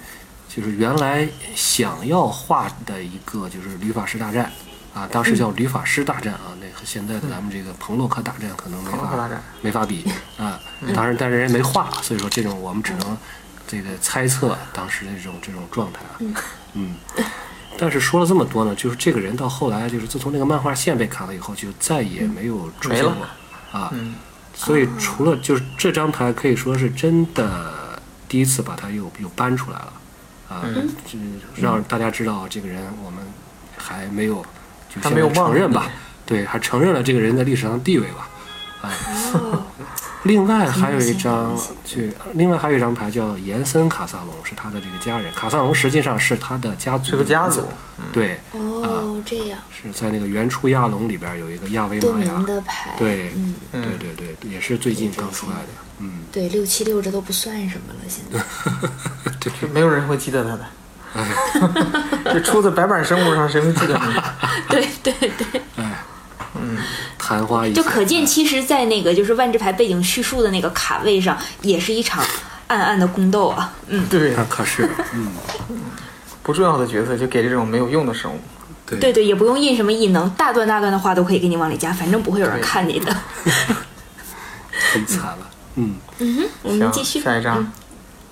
[0.49, 4.51] 就是原来想要画的一个就是旅法师大战
[4.99, 9.31] 啊，当时叫旅法师大战啊，那和现在的咱们这个彭洛克大战可能没法
[9.63, 10.05] 没法比
[10.37, 10.59] 啊。
[10.93, 13.17] 当然，但是人家没画，所以说这种我们只能
[13.67, 16.43] 这个猜测当时的这种这种状态啊。
[16.73, 16.97] 嗯。
[17.81, 23.15] 但是说了这么多呢，就是这个人到后来就是自从那个漫画线被砍了以后，就再也没有出现过
[23.71, 23.91] 啊。
[23.93, 24.17] 嗯，
[24.53, 29.93] 所以除了就是这张牌可以说是真的第一次把它又又搬出来了，
[30.49, 30.65] 啊，
[31.55, 33.21] 让大家知道这个人我们
[33.77, 34.45] 还没有
[34.89, 35.91] 就还没有承认吧，
[36.27, 38.29] 对，还承认了这个人在历史上的地位吧，
[38.83, 38.91] 啊，
[39.35, 39.67] 哦，
[40.25, 47.63] 另外还有一张很有就另外还有一张牌叫延森卡萨隆，是他的这个家人，卡萨隆实际上是他的家族是个家族。
[48.13, 49.59] 对，哦，这样。
[49.71, 53.33] 是在那个原初亚龙里边有一个亚维多玛雅名，的牌，对
[53.73, 56.23] 对对对，也是最近刚出来的，嗯。
[56.31, 58.41] 对，六七六这都不算什么了，现在。
[59.41, 59.53] 对。
[59.61, 60.65] 就没有人会记得他的。
[61.15, 61.25] 哎
[62.33, 64.23] 这出自白板生物上，谁会记得他？
[64.69, 66.05] 对对对，哎，
[66.61, 66.77] 嗯，
[67.19, 72.23] 昙花一现就可见，其实，在那个就是万智牌背景叙述的那个卡位上，也是一场
[72.67, 73.73] 暗暗的宫斗啊。
[73.87, 75.33] 嗯，对，那可是，嗯，
[76.43, 78.39] 不重要的角色就给这种没有用的生物。
[78.87, 83.15] 对对对，也不用印什么异能，大段大段的话都可以给你往里加，反正不会有人对看你的。
[84.93, 85.39] 很惨了，
[85.75, 87.21] 嗯嗯哼，我们行，继续。
[87.21, 87.71] 下一张。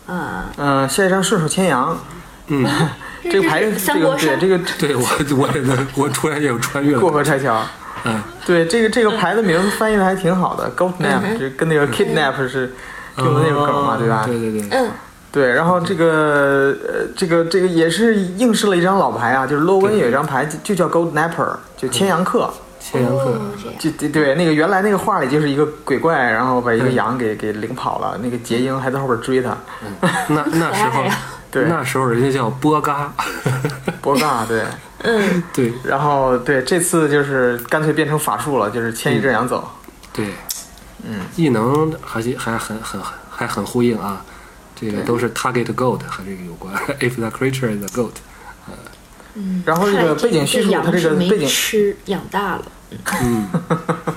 [0.06, 1.98] 啊，嗯，下一张顺手牵羊，
[2.48, 2.66] 嗯，
[3.24, 5.06] 这个牌这个对这个对我
[5.36, 7.60] 我也能，我突然也有穿越了，过河拆桥。
[8.04, 12.72] 嗯，对，这个这个牌的名字翻译的还挺好的，Goat Nap，就跟那个 Kidnap 是
[13.16, 14.22] 用的那个梗嘛，对吧？
[14.24, 14.90] 对对对，嗯，
[15.32, 22.48] 对，然后这个呃，这个这个也是映射了一张老牌啊，就是洛温有一张牌就就叫 Goat Napper，就牵羊客。
[22.78, 23.40] 千阳客。
[23.80, 29.56] 就对对，那个原来那个画里就是一个鬼怪，然后把一个羊给给领跑了，那个结鹰还在后边追他。
[30.28, 31.02] 那那时候
[31.56, 33.12] 对，那时候人家叫波嘎，
[34.02, 34.62] 波嘎对，
[35.02, 35.72] 嗯，对。
[35.84, 39.68] 然后对这次就是干脆变成法术了，就是牵一只羊走。
[40.12, 40.26] 对，
[41.04, 44.24] 嗯，异能还是还很很还很呼应啊，
[44.78, 48.12] 这个都是 target goat 和这个有关，if the creature is a goat，
[49.34, 52.64] 嗯，然后这个背景叙述它这个背景吃养大了，
[53.22, 53.48] 嗯，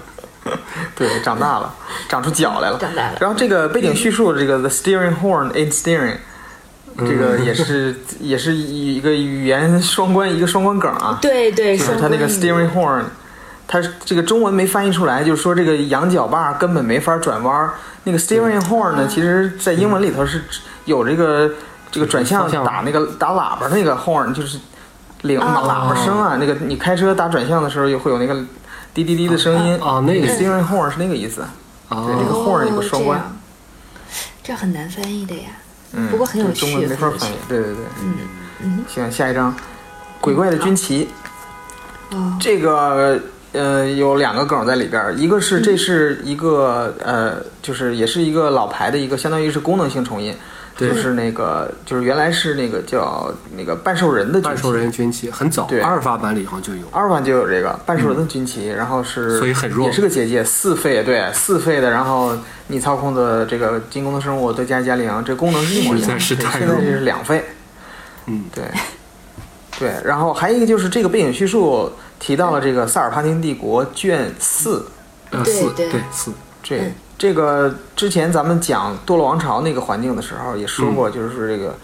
[0.95, 1.73] 对，长大了，
[2.07, 2.77] 长出脚来了。
[2.79, 3.17] 长大了。
[3.19, 6.17] 然后这个背景叙述，这个 the steering horn in steering，
[7.07, 11.17] 这个嗯也是也是一个语言双关，一个双关梗啊。
[11.21, 13.03] 对对，就是它那个 steering horn，
[13.67, 17.69] 他这个中文没翻译出来，就是说这个羊角把根本没法转弯。
[18.03, 20.41] 那个 steering horn 呢，其实在英文里头是
[20.85, 21.51] 有这个
[21.91, 24.57] 这个转向打那个打喇叭那个 horn，就是
[25.21, 26.37] 铃哦喇叭声啊。
[26.39, 28.33] 那个你开车打转向的时候，也会有那个
[28.93, 29.77] 滴滴滴的声音。
[29.81, 31.43] 哦那个 steering horn 是那个意思。
[31.89, 33.19] 对这个哦，horn 有个双关
[34.43, 35.49] 这很难翻译的呀。
[35.93, 37.35] 嗯，不过很有这中文趣没法翻译。
[37.47, 37.83] 对对对。
[38.01, 38.13] 嗯
[38.61, 39.55] 嗯，行，下一张，
[40.19, 41.07] 鬼怪的军旗。
[42.11, 43.19] 哦，这个
[43.53, 50.39] 呃有两个梗在里边儿，一个是这是一个呃，就是也是一个老牌的一个，相当于是功能性重印，对
[50.87, 54.47] 就是那个就是原来是那个叫那个半兽人的军旗。
[54.47, 55.81] 半兽人军旗很早，对。
[55.81, 56.87] 阿尔法版里好像就有。
[56.91, 59.87] 阿尔法就有这个半兽人的军旗，然后是所以很弱。
[59.87, 62.37] 也是个结界，四费对四费的，然后
[62.67, 67.43] 你操控的这个进攻的生物都加加零，这功能是一模一样的，实在是太弱现在这是两费，
[68.27, 68.63] 嗯，对，
[69.77, 74.85] 对，然后还有一个就是这个背景叙述提到了这个萨尔帕丁帝国卷四，
[75.31, 75.89] 呃，四对。
[75.89, 81.75] 对四，这嗯这个之前咱们讲堕落王朝那个环境的时候也说过，就是这个。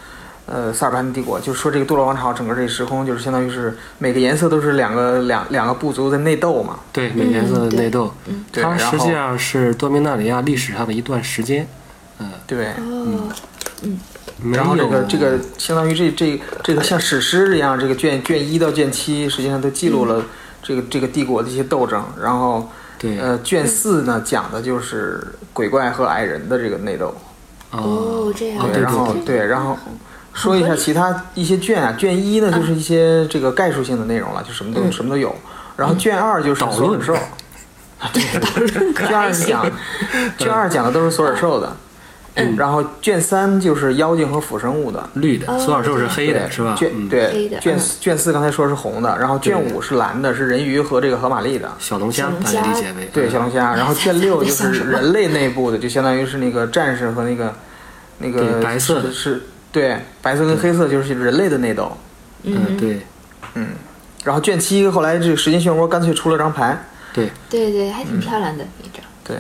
[0.48, 8.14] 呃，萨尔帕丁帝国就是说这个堕落王朝整个这个时空就是相当于是每个颜色都是两个两两个部族在内斗嘛，对，每个颜色的内斗，
[8.54, 11.68] 它实际上是多米纳里亚历史上的一段时间，
[12.20, 13.28] 嗯，对，哦，
[14.40, 20.24] 没然后这个这个相当于这这这个像史诗一样，这个卷卷一到卷七实际上都记录了
[20.62, 23.20] 这个这个帝国的一些斗争，然后对。
[23.20, 27.16] 呃卷四呢讲的就是鬼怪和矮人的这个内斗，
[27.72, 29.22] 哦，这样，对对，然后对。
[29.22, 29.78] 对，然后
[30.34, 35.34] 说一下其他一些卷啊，卷一呢就是一些这个概述性的内容了，就什么都什么都有，
[35.78, 37.16] 然后卷二就是索尔兽，
[38.14, 39.66] 卷二是讲
[40.38, 41.76] 卷二讲的都是索尔兽的，
[42.58, 45.10] 然后卷三就是妖精和腐生物的。
[45.14, 46.50] 绿的，哦索尔兽是黑的，对。
[46.52, 46.76] 是吧？
[46.78, 47.80] 卷嗯，对卷嗯。
[48.00, 51.72] 卷四刚才说是红的，然后卷五是蓝的，是人鱼和这个河马丽的。
[51.80, 57.54] 小龙虾大家理解为对，小龙虾，然后卷六就是人类内部的，就相当于是那个战士和那个
[58.18, 59.12] 那个对白色的。
[59.12, 61.98] 是是，对，白色跟黑色就是人类的内斗。
[62.44, 63.00] 嗯，对。
[63.54, 63.70] 嗯，
[64.26, 66.78] 然后卷七后来这个时间漩涡干脆出了张牌，
[67.14, 69.02] 对，对对，还挺漂亮的一张。
[69.24, 69.38] 对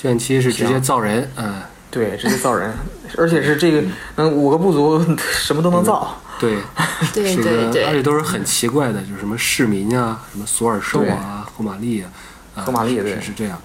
[0.00, 1.60] 卷七是直接造人，嗯，
[1.90, 2.72] 对，直接造人，
[3.18, 3.82] 而且是这个
[4.16, 6.18] 嗯五个部族 什么都能造。
[6.38, 6.56] 对，
[7.12, 7.84] 对对对。
[7.84, 12.10] 而且都是很奇怪的，就是什么市民啊，什么索尔兽啊，霍玛丽啊，
[12.54, 13.16] 啊霍玛丽对。
[13.16, 13.60] 是是这样，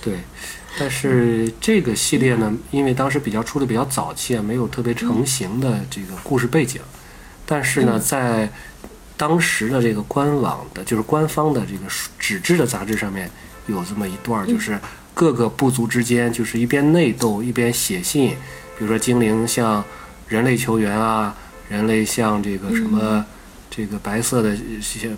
[0.00, 0.14] 对。
[0.78, 6.80] 但是这个系列呢，因为当时比较出的比较早期啊，没有特别成型的这个故事背景，
[7.44, 8.48] 但是呢，在
[9.16, 11.80] 当时的这个官网的，就是官方的这个
[12.18, 13.28] 纸质的杂志上面
[13.66, 14.78] 有这么一段，就是
[15.18, 18.28] 各个部族之间就是一边内斗一边写信，
[18.78, 19.84] 比如说精灵向
[20.28, 21.34] 人类求援啊，
[21.68, 23.24] 人类向这个什么。
[23.70, 24.56] 这个白色的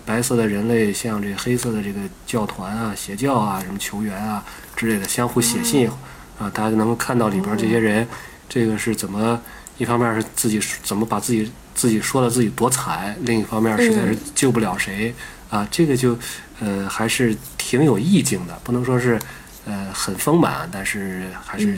[0.05, 4.43] 白色的人类向这个黑色的这个教团啊、邪教啊、什么球员啊
[4.75, 5.89] 之类的相互写信
[6.37, 8.07] 啊，大家能够看到里边这些人，
[8.47, 9.39] 这个是怎么
[9.79, 15.11] 一方面是自己怎么把自己自己说的自己多惨，另一方面实在是救不了谁
[15.49, 16.15] 啊，这个就
[16.59, 19.17] 呃还是挺有意境的，不能说是
[19.65, 21.77] 呃很丰满，但是还是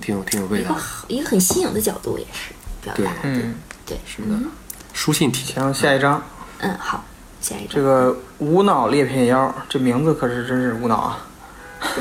[0.00, 0.82] 挺有挺有味一个道的。
[1.08, 3.18] 一个很新颖的角度也是表达的。
[3.24, 4.38] 嗯，对，是的，
[4.92, 6.22] 书信体行，下一张，
[6.58, 7.04] 嗯，好，
[7.40, 7.82] 下一这。
[7.82, 11.26] 个无脑裂片腰，这名字可是真是无脑啊。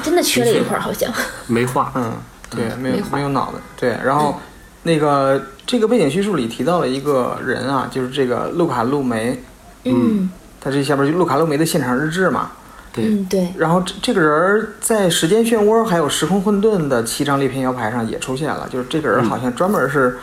[0.01, 1.11] 真的缺了一 块，好像。
[1.47, 2.13] 没画，嗯，
[2.49, 3.59] 对，没有没没有脑子。
[3.77, 4.39] 对，然后
[4.83, 9.41] 那个这个背景叙述里提到了一个人啊，就是这个路卡路梅，
[9.85, 10.29] 嗯
[10.61, 12.51] 他这下边就路卡路梅的现场日志嘛。
[12.93, 20.19] 对，嗯，对，然后这这个人儿在时间漩涡还有时空混沌的七张裂片妖牌上也出现了，就是这个人好像专门是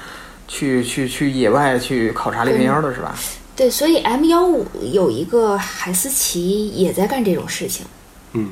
[0.47, 3.15] 去去去野外去考察裂片妖的是吧？
[3.57, 7.85] 对，所以 M 幺五有一个海思奇也在干这种事情。
[8.33, 8.51] 嗯，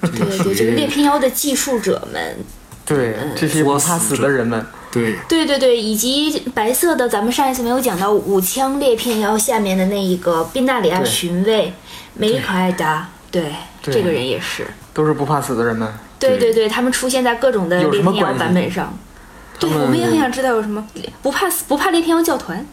[0.00, 2.36] 对 对，这个裂片妖的技术者们，
[2.86, 11.74] 对，这些不怕死的人们，对，对对对，以及白色的，咱们上一次没有讲到五枪裂片妖下面的那一个宾纳里亚对巡卫
[12.18, 14.66] 梅可爱达，对，这个人也是。
[14.92, 15.90] 都是不怕死的人们。
[16.18, 18.98] 对对对，他们出现在各种的有什裂片妖版本上。
[19.58, 20.84] 对，我们也很想知道有什么
[21.22, 22.66] 不怕死不怕裂片妖教团。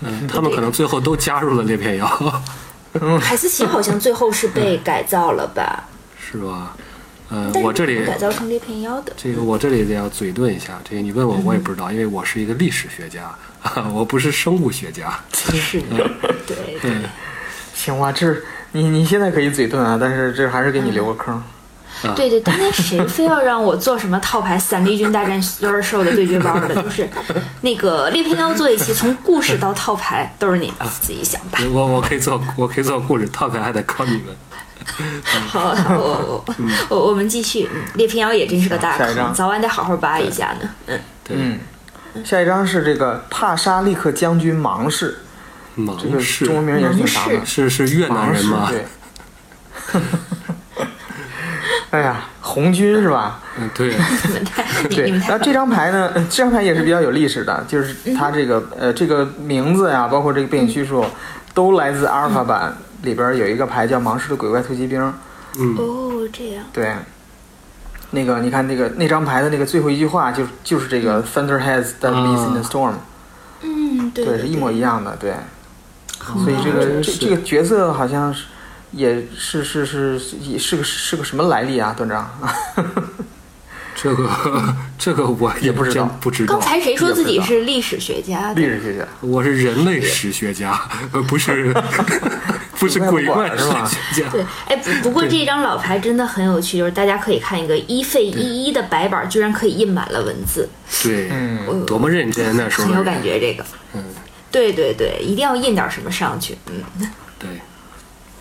[0.00, 2.06] 嗯，他们可能最后都加入了裂片妖，
[3.20, 5.84] 海思奇好像最后是被改造了吧？
[6.18, 6.76] 是吧？
[7.30, 13.34] 呃，我这里改造成裂片妖的，这个我这里得要嘴遁一下，这个你问我我也不知道，因为我是一个历史学家，
[13.92, 15.18] 我不是生物学家。
[15.32, 16.08] 是的，
[16.46, 16.92] 对对。
[17.74, 18.36] 行吧，这
[18.74, 21.40] 你你现在可以嘴遁啊，但是这还是给你留个坑。
[22.16, 26.74] 对对，当年谁非要让我做什么套牌伞兵军大战妖儿兽的对决包的？
[26.82, 27.08] 就是
[27.60, 31.58] 那个裂片妖做一期，从故事到套牌都是你的自己想吧。
[31.72, 34.36] 我我可以做，我可以做故事，套牌还得靠你们。
[35.46, 36.54] 好，好，我我
[36.90, 37.70] 我我们继续。
[37.72, 40.68] 嗯裂片妖也真是个大坑，早晚得好好扒一下呢。
[40.88, 41.60] 嗯，对，嗯，
[42.24, 45.20] 下一张是这个帕沙利克将军芒氏，
[45.76, 47.44] 这个中文名也是挺长的。
[47.44, 48.68] 是是越南人吗？
[48.70, 48.84] 对。
[51.90, 53.40] 哎呀，红军是吧？
[53.56, 53.94] 嗯，对，
[54.90, 61.04] 对 你们，太 然后这张牌呢，呃这张牌也是比较有历史的，就是它这个呃这个名字呀，包括这个背景叙述，
[61.54, 65.00] 都来自阿尔法版里边有一个牌叫芒氏的鬼怪突击兵。
[65.56, 66.92] 嗯，哦这样，对，
[68.10, 72.94] 那个你看那个那张牌的那个最后一句话就就是这个 Thunderheads the beast in the storm，
[73.62, 75.32] 嗯对对，是一模一样的，对。
[76.42, 78.44] 所以这哦个这这个角色好像是
[78.92, 82.30] 也是是是也是个是个什么来历啊，段长？
[83.96, 84.28] 这个
[84.98, 86.60] 这个我也不知道不知道刚。
[86.60, 88.52] 才谁说自己是历史学家？
[88.52, 89.06] 历史学家。
[89.20, 90.78] 我是人类史学家，
[91.12, 91.72] 呃，不是
[92.76, 94.28] 不是鬼怪史是吧学家。
[94.30, 100.68] 对，哎，不不过这张老牌真的很有趣，就是大家可以看一个一费一一的白板，居然可以印满了文字，
[101.04, 102.88] 对，嗯，多么认真那时候。
[102.88, 103.38] 很有感觉。
[103.38, 103.64] 这个，
[103.94, 104.02] 嗯，
[104.54, 106.56] 对对对，一定要印点什么上去。
[106.70, 107.48] 嗯，对，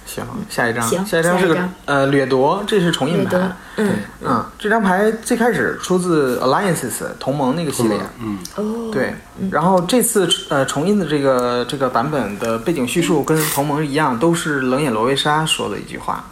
[0.06, 9.16] 行，下一张，行下一张是个呃掠夺，这是重印牌。，嗯，嗯，这张牌最开始出自 Alliances 同盟那个系列，嗯，哦，对。
[9.50, 16.24] 然后这次呃重印的这个这个版本的背景叙述跟同盟一样，都是冷眼罗维莎说的一句话。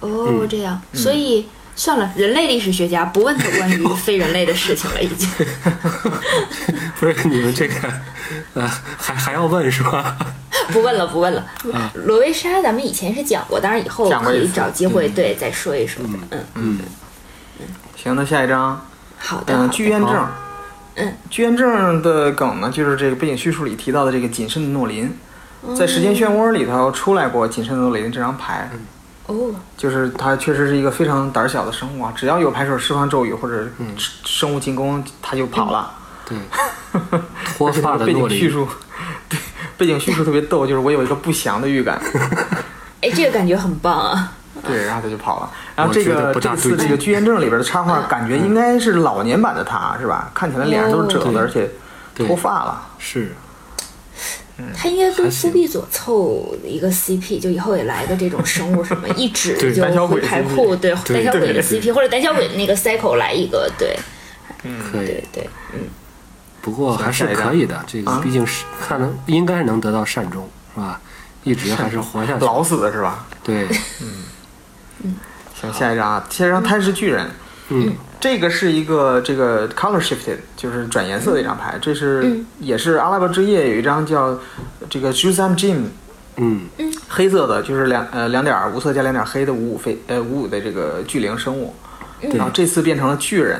[0.00, 1.48] 哦，这样，所以
[1.80, 5.26] 算了，人类历史学家不问他关于 非人类的事情了，已经。
[7.00, 7.74] 不是你们这个，
[8.52, 10.14] 呃，还还要问是吧？
[10.70, 11.42] 不问了，不问了。
[11.94, 16.04] 罗维莎，咱们以前是讲过，当然以后可以找机会对再说一说。
[16.04, 16.78] 嗯，嗯
[17.60, 17.66] 嗯，
[17.96, 20.28] 行，那下一张，好的，嗯，剧院证。
[20.96, 25.10] 嗯，剧院证的梗呢，就是这个背景叙述里提到的这个谨慎的诺林，
[25.74, 28.68] 在时间漩涡里头出来过谨慎的诺林这张牌。
[29.30, 33.64] 哦，就是它确实是一个非常胆小的生物啊，只要有牌手释放咒语或者
[34.24, 35.92] 生物进攻，它就跑了。
[36.26, 36.36] 对，
[37.56, 38.66] 脱发的背景叙述，
[39.30, 39.38] 对，
[39.78, 42.00] 背景叙述特别逗，就是我有一个不祥的预感，
[43.02, 44.32] 哎，这个感觉很棒啊。
[44.66, 45.50] 对，然后它就跑了。
[45.74, 50.30] 然后这个这次这个剧院证里边的插画，感觉应该是老年版的他，是吧？
[50.34, 51.32] 看起来脸上都是褶哦。
[51.32, 51.70] 子，而且
[52.14, 52.26] 对。
[52.26, 52.82] 脱发了。
[52.98, 53.32] 是
[54.76, 63.96] 他应该跟还行夫必佐凑一个 CP，就以后也来个这种生物什么， 一指对就胆小鬼回牌 CP 库，对对胆小鬼的 CP，或者胆小鬼的那个 cycle 来一个，对。
[64.64, 64.80] 嗯。
[64.90, 65.22] 可以。
[65.32, 65.48] 对。
[65.74, 65.80] 嗯，
[66.60, 68.20] 不过还是可以的，这个啊？
[68.22, 71.00] 毕竟是看能应该是能得到善终，是吧？
[71.44, 72.44] 一直还是活下去。
[72.44, 73.26] 老死的是吧？
[73.42, 73.66] 对，
[74.00, 74.24] 嗯。
[75.04, 75.16] 嗯。
[75.60, 77.30] 行，下一张啊，下一张贪食巨人。
[77.70, 81.78] 嗯，这个是一个这个 color shifted，就是转颜色的一张牌。
[81.80, 84.38] 这是、嗯也是阿拉伯之夜有一张叫
[84.90, 85.84] 这个 Jusam Jim
[86.36, 86.68] 嗯，
[87.08, 91.74] 黑色的，就是两呃两点儿无色加两点儿黑的五五飞呃五五的这个巨灵生物。
[92.34, 93.58] 然后这次变成了巨人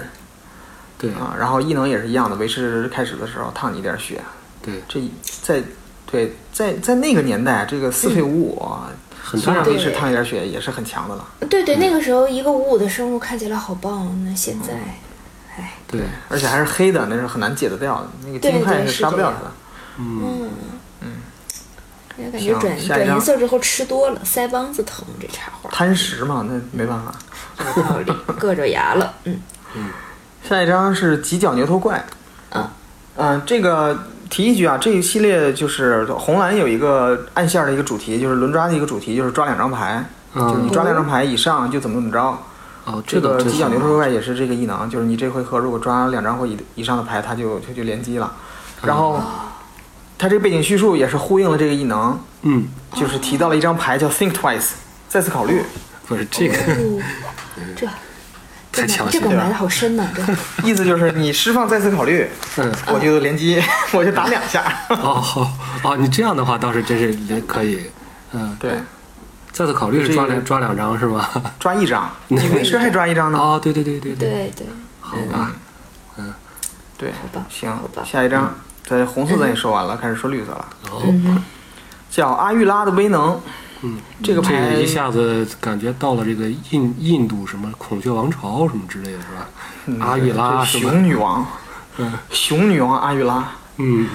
[0.98, 4.20] 对啊，然后异能也是一样的，维持开始的时候烫你一点血。
[4.60, 5.00] 对，这
[5.40, 5.62] 在
[6.04, 8.92] 对在在那个年代，这个四费五五啊
[9.30, 11.24] 很多人虽然维持烫一点血也是很强的了。
[11.48, 14.74] 对对，那个时候一个五五的生物看起来好棒，那现在，
[15.56, 18.08] 哎，对，而且还是黑的，那是很难解得掉的。
[18.24, 19.52] 那个对金块对是杀不掉它的。
[19.98, 20.50] 嗯
[21.00, 27.14] 嗯，感觉转转颜色之后吃多了，腮帮子疼，这插画贪食嘛，那没办法。
[27.58, 29.40] 有道理，硌着牙了，嗯
[30.48, 32.04] 下一张是犄角牛头怪。
[32.50, 32.72] 啊，
[33.16, 40.04] 嗯、这个提一句啊，这一系列就是红蓝有一个暗线的一个主题，就是轮抓的一个主题，就是抓两张牌，
[40.34, 42.38] 就是你嗯，抓两张牌以上就怎么怎么着。
[42.86, 48.32] 哦，这个犄角牛头怪也是这个异能，就是你这回合如果抓两张或以以上的牌，它就它就连击了。
[48.82, 49.20] 然后
[50.16, 54.70] 它这个背景叙述也是呼应了这个异能，嗯，就是提到了一张牌叫 Think Twice，
[55.08, 55.62] 再次考虑。
[56.06, 57.02] 不是这个哦，
[57.76, 57.86] 这
[58.80, 60.22] 太强这个埋的好深呐，这
[60.66, 62.28] 意思就是你释放再次考虑，
[62.58, 63.62] 嗯，我就连击，
[63.92, 64.62] 我就打两下。
[64.88, 65.50] 哦好
[65.82, 67.80] 哦，你这样的话倒是真是可以，
[68.32, 68.72] 嗯，对，
[69.52, 71.30] 再次考虑是抓两抓两张是吧？
[71.58, 73.38] 抓一张，你维持还抓一张呢？
[73.38, 74.66] 哦，对对对对，对对，
[75.00, 75.52] 好吧，
[76.98, 78.54] 对，吧行，下一张，
[78.86, 80.66] 在红色咱也说完了，开始说绿色了，
[82.10, 83.40] 叫阿玉拉的威能。
[83.82, 89.48] 嗯，这个牌一下子感觉到了这个印印度什么孔雀王朝什么之类的，是吧？
[89.86, 90.64] 嗯阿育拉？
[90.64, 91.46] 熊女王，
[91.96, 93.48] 嗯熊女王阿育拉。
[93.78, 94.06] 嗯，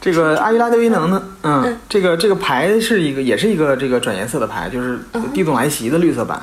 [0.00, 5.00] 这个阿育拉德维能呢，嗯，这个这个牌是一个，也是一个这个转颜色的牌，就是
[5.34, 6.40] 地动来袭的绿色版，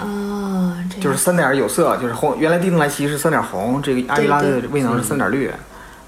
[0.00, 2.34] 哦，这样就是三点有色，就是红。
[2.38, 5.50] 原来地动来袭是三点红，这个阿育拉的对威能是三点绿，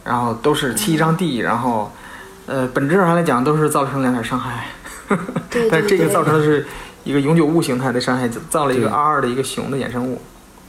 [0.05, 1.93] 然后都是七张地，然后
[2.47, 4.69] 呃，本质上来讲都是造成两点伤害，
[5.51, 6.67] 对但是这个造成的是
[7.05, 10.21] 一个永久物形态的伤害，造了一个对 R 二的一个熊的衍生物。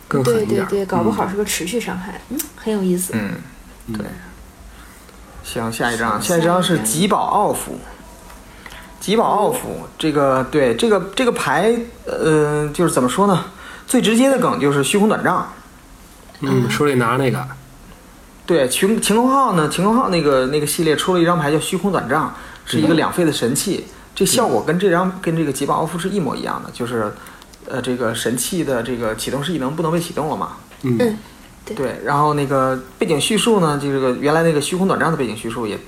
[0.07, 0.65] 更狠一点。
[0.65, 3.13] 对对对，搞不好是个持续伤害，嗯，很有意思。
[3.15, 3.31] 嗯，
[3.87, 4.05] 嗯对。
[5.43, 7.77] 行，下一张，下下一张是吉宝奥夫。
[8.99, 11.73] 吉宝奥夫这个对这个这个牌，
[12.05, 13.45] 呃，就是怎么说呢？
[13.87, 15.47] 最直接的梗就是虚空短杖。
[16.41, 17.47] 嗯，手里拿着那个，
[18.45, 22.33] 对，晴晴空号呢，晴空号那个那个系列出了一张牌叫虚空短杖，
[22.65, 23.85] 是一个两费的神器。
[24.19, 27.09] 这效果跟这张跟这个吉宝奥夫是一模一样的，就是，
[27.69, 30.57] 呃，这个神器的这个启动式异能不能被启动了嘛？
[30.81, 31.17] 嗯嗯
[31.73, 35.79] 对，然后那个背景叙述呢，就这个原来那个虚空短杖的背景叙述也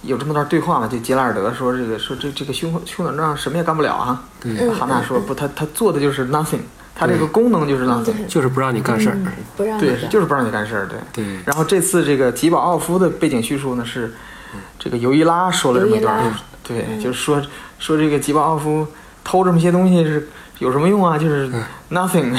[0.00, 6.60] 有这么段对话嘛，就杰拉尔德说这个说这这个虚空虚空短杖什么也干不了啊，对，嗯哈娜说不，他他做的就是 nothing，
[6.94, 9.16] 他这个功能就是嗯 nothing，就是不让你干事儿。
[9.16, 10.98] 嗯，不让你对，干就是不让你干事儿，对。
[11.12, 14.14] 对，然后这次这个吉宝奥夫的背景叙述呢是，
[14.78, 17.40] 这个尤伊拉说了这么一段对，嗯就是说
[17.78, 18.86] 说这个吉巴奥夫
[19.24, 21.18] 偷这么些东西是有什么用啊？
[21.18, 21.50] 就是
[21.90, 22.34] nothing，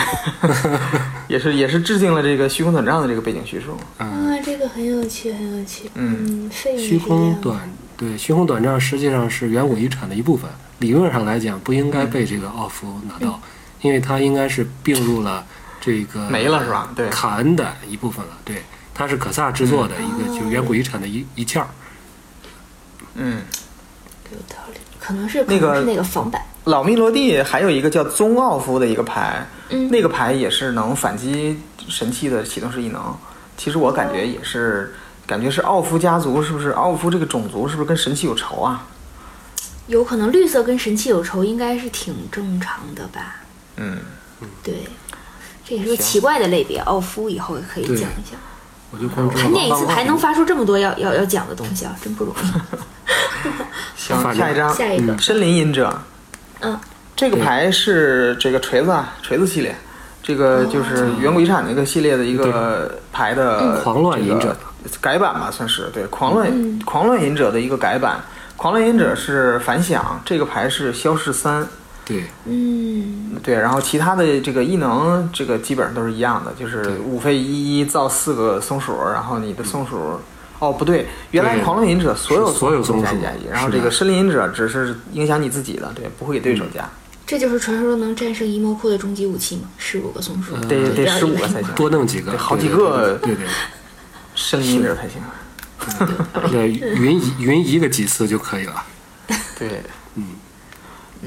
[1.28, 3.78] 也是也是致敬了这个虚空短杖的这个背景叙述。
[3.98, 4.08] 啊，
[4.44, 5.90] 这个很有趣，很有趣。
[5.96, 6.50] 嗯。
[6.52, 13.40] 虚空短对虚空短杖实际上是远古遗产的一部分，理论上来讲不应该被这个奥夫拿到，
[13.82, 15.46] 因为它应该是并入了
[15.80, 16.90] 这个没了是吧？
[16.96, 17.10] 对。
[17.10, 18.64] 卡恩的一部分了，对，
[18.94, 21.68] 它是可萨制作的一个就是远古遗产的一一件儿。
[23.14, 23.42] 嗯，
[24.32, 24.67] 有道理，
[25.08, 26.42] 可能是那个可能是那个仿版。
[26.66, 33.02] 老密罗蒂还有一个叫宗奥夫的一个牌，嗯，那个牌也是能反击神器的启动式异能。
[33.56, 34.94] 其实我感觉也是，
[35.26, 36.72] 感觉是奥夫家族是不是？
[36.72, 38.86] 奥夫这个种族是不是跟神器有仇啊？
[39.88, 43.38] 有可能绿色跟神器有仇，应该是挺正常的吧？
[43.78, 44.00] 嗯，
[44.62, 44.84] 对，
[45.66, 46.80] 这也是个奇怪的类别。
[46.80, 48.38] 奥夫以后也可以讲一讲。
[48.92, 52.78] 我就光知道他念一次王牌能发出这么多要要要讲的东西啊，真不容易。
[53.96, 55.94] 行，下一张，下一个，森林隐者。
[56.62, 56.80] 嗯，
[57.16, 59.76] 这个牌是这个锤子啊，锤子系列，
[60.24, 63.84] 这个就是远古遗产那个系列的一个牌的嗯。
[63.84, 64.56] 狂乱隐者。
[64.84, 66.06] 这个改版吧，算是对。
[66.08, 66.80] 狂乱、嗯。
[66.86, 68.20] 狂乱隐者的一个改版。
[68.56, 71.68] 狂乱隐者是反响，这个牌是消逝三，
[72.04, 72.24] 对。
[72.46, 76.96] 嗯，对，然后其他的这个异能，这个基本上都是一样的，就是对。
[76.98, 80.20] 五费一一造四个松鼠，然后你的松鼠，
[80.60, 86.90] 哦不对，原来狂乱隐者所有所有松加一加一，然后这个森林隐者只是影响你自己的，对，不会给对手加，
[87.26, 89.70] 这就是传说中能战胜伊莫库的终极武器吗？
[89.78, 93.46] 十五个松鼠，嗯得得十五个才行，多弄几个，得好对几个对对
[94.36, 95.22] 森林隐者才行。
[96.50, 98.84] 对对，匀一匀一个几次就可以了。
[99.58, 99.82] 对，
[100.16, 100.26] 嗯，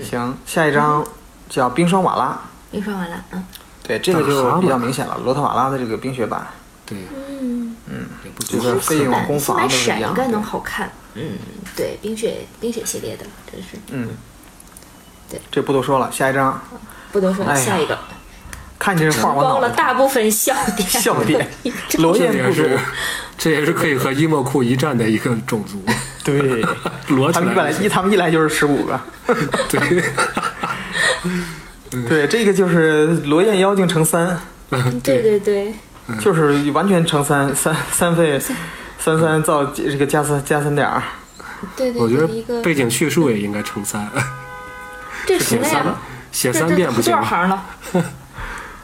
[0.02, 1.06] 行，下一张
[1.48, 3.44] 叫冰霜瓦拉，冰霜瓦拉，嗯
[3.82, 6.46] 对，这个就比较明显了，罗特瓦拉的这个冰雪版，
[6.86, 6.98] 对，
[7.40, 7.59] 嗯，
[8.24, 10.46] 也不这多个费用版攻防买都是一样闪应该能的。
[10.46, 10.90] 好看。
[11.14, 11.32] 嗯，
[11.76, 14.08] 对，冰雪冰雪系列的，真是嗯，
[15.28, 16.62] 对，这不多说了，下一张，
[17.10, 17.98] 不多说，了下一个
[18.78, 21.50] 看见这画我包了大部分笑点， 笑点，
[21.98, 22.78] 罗这燕部族也是，
[23.36, 25.82] 这也是可以和伊莫库一战的一个种族。
[26.22, 26.64] 对，
[27.08, 29.00] 罗他们一来来一他们一来就是十五个，
[29.68, 30.02] 对，
[32.08, 34.40] 对，这个就是罗燕妖精乘三，
[35.02, 35.74] 对对对，
[36.18, 38.40] 就是完全乘三 三三费
[38.98, 41.02] 三三造这个加三加三点儿，
[41.76, 44.08] 对对我觉得，一个背景叙述也应该乘三，
[45.26, 45.94] 这什么呀？
[46.32, 47.20] 写三遍不行吗？
[47.20, 47.64] 这多少行了？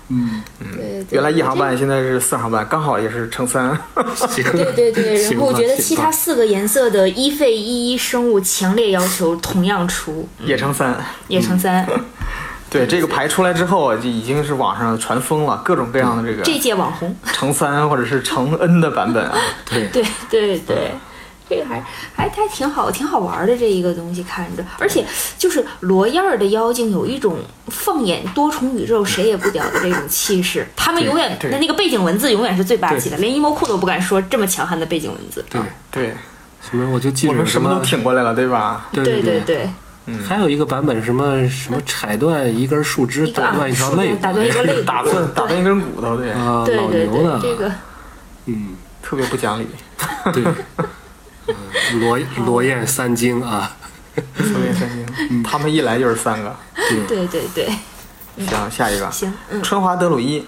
[0.09, 1.77] 嗯，对对，原来一行半。
[1.77, 3.77] 现在是四行半，刚好也是乘三。
[4.37, 10.97] 对对对，然后我觉得其他四个颜色的一费一一生物强烈要求同样出，也乘三。
[11.27, 11.85] 也乘三。
[12.69, 19.39] 对这个牌出来之后啊，就已经是网上传疯了，各种各样的这个这届网红， 乘三或者是乘 N 的版本啊。
[19.71, 20.93] 对，对对对，
[21.49, 21.81] 这个还
[22.15, 25.05] 还还挺好，挺好玩的这一个东西看着，而且
[25.39, 27.39] 就是罗燕儿的妖精有一种
[27.69, 35.45] 放眼多重宇宙谁也不屌的这种气势，他们永远对的那个背景文字永远是最霸气的，连阴谋库都不敢说这么强悍的背景文字。
[35.49, 35.61] 对，
[35.91, 36.15] 对，
[36.69, 38.89] 什么我就记着我们什么都挺过来了，对吧？
[38.93, 39.71] 对对对对，
[40.27, 47.73] 还有一个版本什么什么踩断一根树枝，打断一条肋骨，打断一个肋骨，打 断打断一根骨头，对，啊，老对对牛呢对，，这个。
[48.47, 49.67] 嗯，特别不讲理。
[50.33, 50.45] 对，
[51.49, 53.77] 嗯罗罗燕三经啊，
[54.37, 56.55] 罗燕三星，他们一来就是三个。
[57.09, 57.27] 对。
[57.27, 57.69] 对对，
[58.47, 59.63] 行，下一个，行，嗯。
[59.63, 60.45] 春华德鲁伊。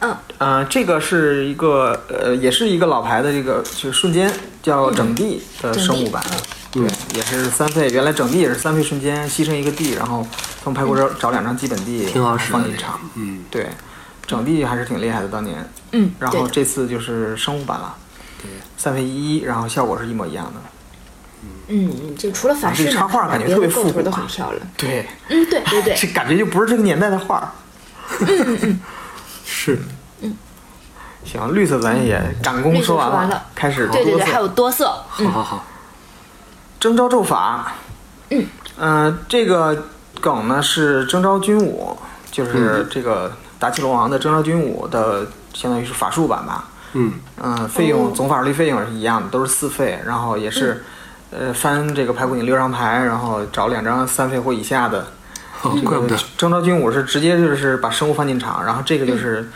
[0.00, 4.32] 嗯，呃，这个是一个呃，也是一个老牌的这个就是瞬间
[4.62, 6.22] 叫整地的生物版，
[6.70, 6.82] 对，
[7.14, 7.88] 也是三费。
[7.90, 10.26] 原来整地也是三费瞬间，牺牲一个地，然后
[10.62, 13.00] 从排骨找找两张基本地，挺好使放进场。
[13.14, 13.68] 嗯，对，
[14.26, 15.68] 整地还是挺厉害的当年。
[15.92, 17.96] 嗯，然后这次就是生物版了，
[18.42, 20.60] 对，三费一，然后效果是一模一样的。
[21.68, 24.00] 嗯，就除了法式这插画感觉特别复古。
[24.00, 24.60] 啊很漂亮。
[24.76, 27.48] 对，嗯，对对对， 这感觉就不是这个年代的画儿。
[29.46, 29.78] 是
[31.24, 35.64] 行，绿色咱也赶工说完了开始对对对，还有多色，好好好，
[36.78, 37.72] 征召咒法，
[38.30, 38.46] 嗯，
[38.78, 39.86] 呃，这个
[40.20, 41.96] 梗呢是征召军武，
[42.30, 46.64] 就是这个达奇龙王的征召军武的，相当于是法术版吧。
[46.94, 50.84] 嗯，嗯、费用总法律费用是一样的，都是四费，然后也是，
[51.30, 55.06] 呃，翻这个排骨井六张牌，然后找两张三费或以下的。
[55.62, 59.46] 哦怪不得，征召军武是直接就是把生物放进场，然后这个就是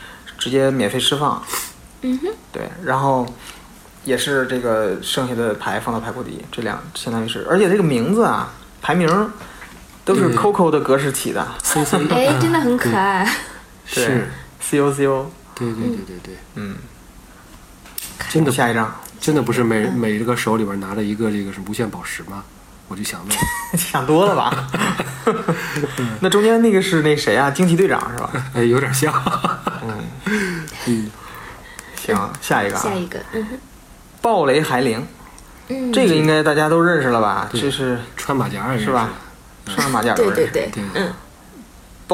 [0.45, 1.43] 直接免费释放。
[2.03, 3.27] 嗯哼，对，然后
[4.05, 9.09] 也是这个剩下的牌放到牌库底，这两相当于是，而且这个名字啊，排名
[10.05, 13.27] 都是 Coco 的格式起的，C C 哎，真的很可爱。
[13.87, 14.29] 是
[14.61, 16.77] ，C O C O，对对对对对，嗯，
[18.29, 22.45] 真的下一张，真的不是每每一个手里边拿着一个这个是无限宝石吗？
[22.95, 23.37] 我就想问，
[23.77, 24.69] 想多了吧？
[26.23, 27.51] 那中间那个是那谁啊？
[27.51, 28.31] 惊奇队长是吧？
[28.55, 29.13] 哎，有点像，
[31.97, 33.59] 行，下一个啊下，一个，嗯哼，
[34.23, 35.05] 暴雷海灵，
[35.69, 37.49] 嗯，这个应该大家都认识了吧？
[37.51, 39.11] 对这是穿马甲是吧？
[39.67, 41.13] 穿上马甲对对对，嗯，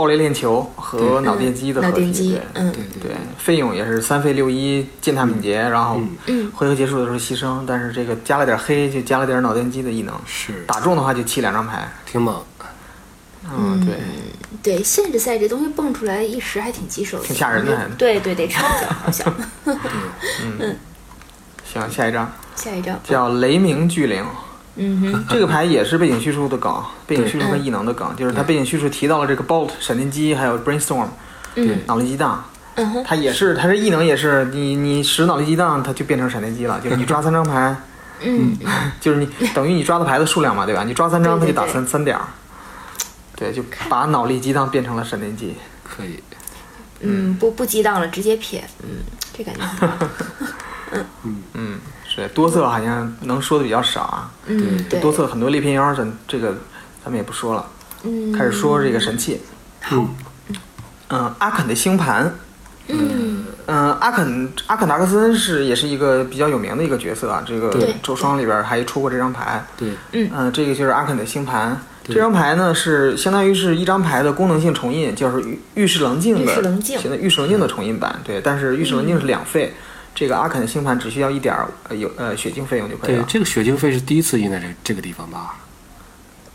[0.00, 2.72] 暴雷链球和脑电机的合体，脑电机对，嗯。
[2.72, 6.00] 对对对，费用也是三费六一践踏敏捷，然后
[6.54, 10.64] 回合结束的时候牺牲，但是这个加了点黑，就加了点脑电机的异能，是。
[10.66, 11.86] 打中的话就弃两张牌。
[12.06, 12.42] 挺猛，
[13.44, 13.98] 嗯，对，
[14.62, 17.76] 对，限制赛这东西蹦出来一时还挺棘手的，挺吓人的。
[17.76, 19.34] 还对对，得抄一下，好像。
[20.58, 20.76] 嗯。
[21.70, 22.32] 行，下一张。
[22.56, 24.24] 下一张，叫雷鸣巨灵，
[24.82, 31.06] 嗯哼， 这个牌也是背景叙述的梗，背景叙述和异能的梗，就是它背景叙述提到了这个 Bolt 闪电机，还有 Brainstorm
[31.54, 32.42] 对，脑力激荡。
[32.76, 36.80] 嗯哼，它也是，它是异能，也是你你使脑力激荡，它就变成闪电机了。
[36.80, 37.76] 就是你抓三张牌，
[38.24, 38.56] 嗯，
[39.00, 40.82] 就是你等于你抓的牌的数量嘛，对吧？
[40.84, 42.22] 你抓三张，它就打三三点儿。
[43.36, 45.54] 对，就把脑力激荡变成了闪电机。
[45.84, 46.22] 可以，
[47.00, 49.00] 嗯，不不激荡了，直接撇，嗯，
[49.36, 49.60] 这感觉
[51.24, 51.39] 嗯，
[52.12, 54.30] 是多色好像能说的比较少啊。
[54.46, 56.48] 嗯，对，多色很多裂片妖，咱这个
[57.04, 57.64] 咱们也不说了，
[58.02, 59.40] 嗯，开始说这个神器。
[59.92, 60.08] 嗯，
[61.08, 62.34] 嗯，阿肯的星盘。
[62.88, 67.40] 嗯，嗯，阿肯阿肯达克森是也是一个比较有名的一个角色啊。
[67.46, 69.64] 这个周双里边还出过这张牌。
[69.76, 71.80] 对，嗯，这个就是阿肯的星盘。
[72.02, 78.20] 这张牌呢是相当于是一张牌的功能性重印，就是御御世棱镜的现在御世棱镜的重印版。
[78.24, 79.72] 对，但是御世棱镜是两费，
[80.14, 83.22] 这个阿肯的星盘只需要一点儿呃有呃血晶费用就可以了，。
[83.22, 85.56] 对这个血晶费是第一次印在这这个地方吧？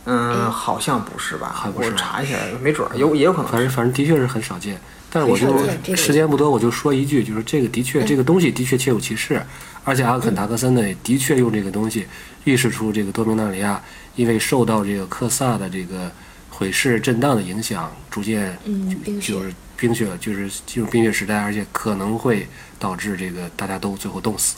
[0.06, 1.51] 嗯，好像不是吧？
[1.56, 3.70] 我还不是吧查一下，没准儿有也有可能反正。
[3.70, 4.80] 反正的确是很少见。
[5.10, 9.41] 但是我就时间不多，我就说一句，就是这个的确，嗯这个东西的确确有其事，
[9.86, 12.06] 而且阿肯达克森呢，的确用这个东西
[12.43, 13.82] 预示出这个多明纳里亚
[14.16, 16.12] 因为受到这个克萨的这个
[16.49, 22.47] 毁尸震荡的影响，逐渐嗯就是冰雪就是进入冰雪时代，而且可能会
[22.80, 24.55] 导致这个大家都最后冻死。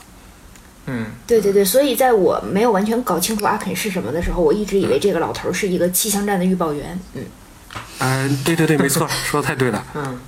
[0.86, 7.24] 嗯，对对对，所以在我没有完全搞清楚阿肯是什么的时候，我一直以为这个老头儿是一个气象站的预报员，嗯，
[8.00, 9.84] 嗯、对对对，没错，说的太对了。
[9.96, 10.20] 嗯，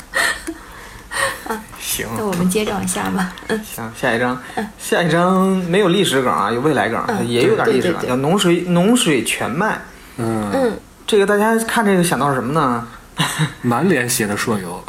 [1.79, 3.63] 行，那我们接着往下吧，嗯。
[3.63, 4.41] 行，下一张，
[4.77, 8.09] 下一张没有历史梗啊，有未来梗，嗯也有点历史梗，对对对。
[8.09, 9.79] 叫农水农水全麦。
[10.17, 10.77] 嗯，嗯，
[11.07, 12.85] 这个大家看这个想到什么呢？
[13.61, 14.83] 满脸写的朔游，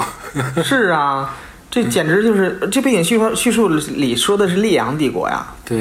[0.62, 1.34] 是啊，
[1.70, 5.80] 这简直就是这背景叙述叙述里说的是烈阳帝国呀，对，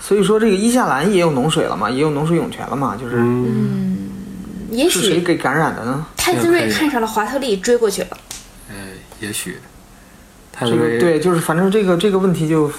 [0.00, 4.10] 所以说这个伊夏兰也有脓水了嘛，也有脓水涌泉了嘛，就是嗯，
[4.70, 6.06] 也许是谁给感染的呢？
[6.16, 8.18] 泰兹瑞看上了华特利，追过去了，
[8.68, 8.74] 呃，
[9.20, 9.56] 也许，
[10.52, 12.70] 泰这瑞个对，就是反正这个这个问题就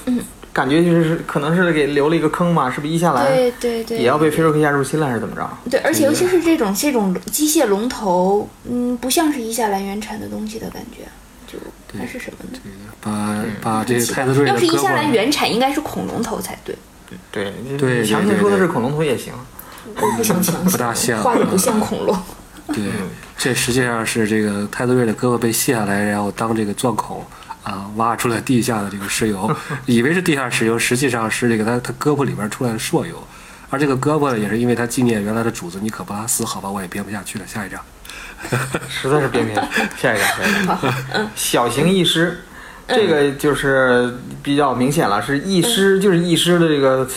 [0.51, 5.49] 感觉就是可能是给留了一个坑嘛，是不是伊夏兰对对对，也要被菲洛克亚入侵了，还是怎么着？
[5.69, 11.03] 对，而且尤其是这种这种机械龙头，嗯，不像是一夏兰原产的东西的感觉，
[11.47, 11.59] 就
[11.97, 12.59] 还是什么呢？
[13.01, 16.75] 把把这个泰兹瑞的要是一夏兰，原产，应该是恐龙头才对。
[17.31, 19.33] 对对强行说的是恐龙头也行。
[19.95, 22.15] 我不想相信，不大像画的不像恐龙。
[22.67, 22.83] 对，
[23.35, 27.25] 这实际上是这个泰兹瑞的胳膊被卸下来，然后当这个钻孔
[27.69, 29.55] 啊，挖出来地下的这个石油，
[29.85, 33.15] 以为是地下石油，实际上是这个他他胳膊里边出来的朔油，
[33.69, 36.43] 而这个胳膊呢也是因为他纪念原来的主子尼可波拉斯。
[36.43, 37.79] 好吧，我也编不下去了，下一张。
[38.89, 39.81] 实在是编不下去。
[40.01, 40.65] 下一张，下一
[41.13, 41.29] 张。
[41.35, 42.39] 小型义师，
[42.87, 47.07] 这个就是比较明显了，是义师，就是义师的这个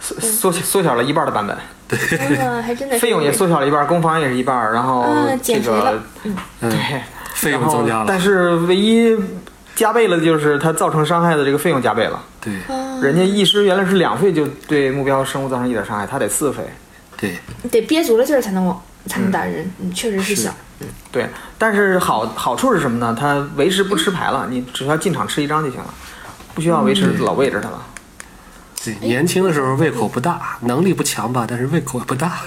[0.00, 1.56] 缩缩缩小了一半的版本。
[1.86, 1.98] 对，
[2.62, 7.02] 还真的费用也缩小了一半，工房也是一半，然后啊这个嗯，对，
[7.34, 8.06] 费用增加了。
[8.08, 9.14] 但是唯一
[9.74, 12.22] 加倍了就是它造成伤害的这个费用加倍了。
[12.40, 16.62] 对啊人家一师原来是两费就对目标生物造成一点伤害，他得四费。
[17.16, 17.38] 对，
[17.70, 20.54] 得憋足了劲儿才能往才能打人，嗯，确实是是小。
[21.10, 23.16] 对，但是好好处是什么呢？
[23.18, 25.94] 它维持不吃牌了，你只需要进场吃一张就行了，
[26.54, 27.86] 不需要维持老喂着它了。
[28.84, 32.40] 对，年轻的时候胃口不大，能力不强吧，但是胃口也不大。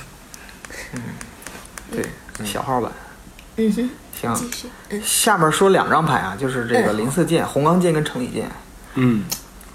[0.93, 1.01] 嗯
[1.89, 2.05] 对，
[2.45, 2.91] 小号版。
[3.55, 3.89] 嗯哼，
[4.21, 4.49] 行，
[4.89, 5.01] 嗯。
[5.03, 8.49] 下面说两张牌啊，就是这个嗯邻色剑、红钢剑跟城里剑。
[8.95, 9.23] 嗯，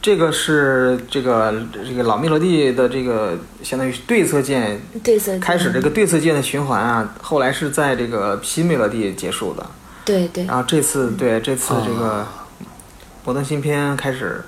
[0.01, 1.55] 这个是这个
[1.87, 9.65] 这个老密罗蒂的这个相当于对色剑对色开始这个对色剑的循环啊，后来是在这个新密罗蒂结束的。
[10.05, 10.45] 对对。
[10.47, 11.17] 然后这次嗯。
[11.17, 12.27] 对这次这个
[13.25, 14.43] 摩登新篇开始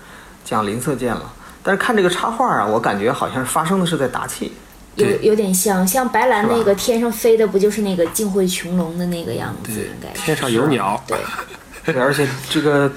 [0.44, 1.32] 讲邻色剑了，
[1.62, 4.52] 但是看这个插画啊，我感觉好像是发生的是在达契。
[4.96, 9.74] 有有点像，像白兰那个天上飞的，不就是那个镜会穹隆的那个样子？
[9.74, 11.02] 对应该，是天上有鸟。
[11.06, 11.18] 对，
[11.92, 12.92] 对，而且这个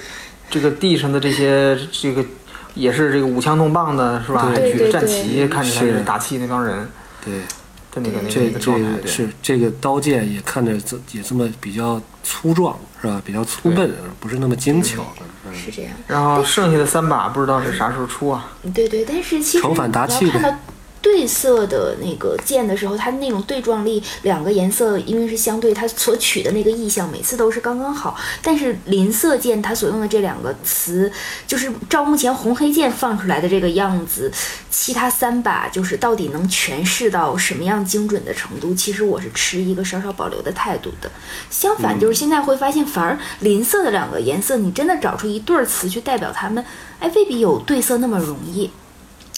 [0.49, 2.23] 这个地上的这些这个
[2.75, 4.51] 也是这个舞枪弄棒的，是吧？
[4.53, 6.87] 对举着战对对旗，看起来是是达契那帮人
[7.25, 7.39] 对，
[7.91, 9.07] 的那个那个这这那个状态。
[9.07, 13.21] 是这个刀剑也看着这也这么比较粗壮，是吧？
[13.25, 15.03] 比较粗笨，不是那么精巧。
[15.19, 15.23] 嗯
[15.55, 15.93] 是这样。
[16.05, 18.51] 然后剩下的三把不知道是啥时候出啊？
[18.75, 20.05] 对对，但是其实你要看到
[21.01, 28.15] 对色的那个剑的时候，它那种对撞力，两个颜色因为是相对，它所取的那个意象每次都是刚刚好。
[28.41, 31.11] 但是邻色剑它所用的这两个词，
[31.45, 34.31] 就是照目前红黑剑放出来的这个样子，
[34.69, 41.09] 其他三把就是到底能诠释到什么样精准的程度，其实我是持一个稍稍保留的态度的。
[41.49, 46.63] 相反，就是现在会发现，反而邻色的两个颜色，你真的找出一对儿词去代表它们，
[46.99, 48.69] 哎，未必有对色那么容易。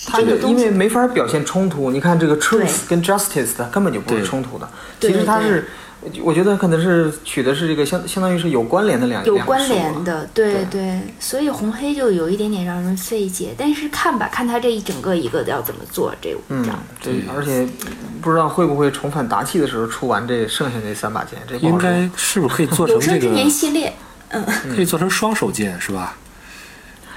[0.08, 4.70] 它这个因为没法表现冲突，你看这个对 truth 跟 justice 它根本就不是冲突的。
[5.00, 5.68] 其实它是，
[6.22, 13.54] 我觉得可能是取的是这个相相当于是有关联的两有关联的，对对对，所以红黑就有一点点让人费解。
[13.58, 17.68] 但是看吧，看他这一整个一个的要怎么做这五嗯张。，这而且
[18.22, 23.16] 不知道会不会重返达契的时候出完这剩下那三把剑，这应该是不是可以做成这个？
[23.16, 23.94] 有生之年系列，
[24.30, 26.16] 嗯可以做成双手剑是吧？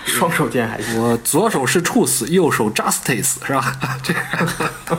[0.04, 1.00] 双手剑还行。
[1.00, 3.76] 我左手是 truth，右手 justice 是吧？
[4.02, 4.98] 这个，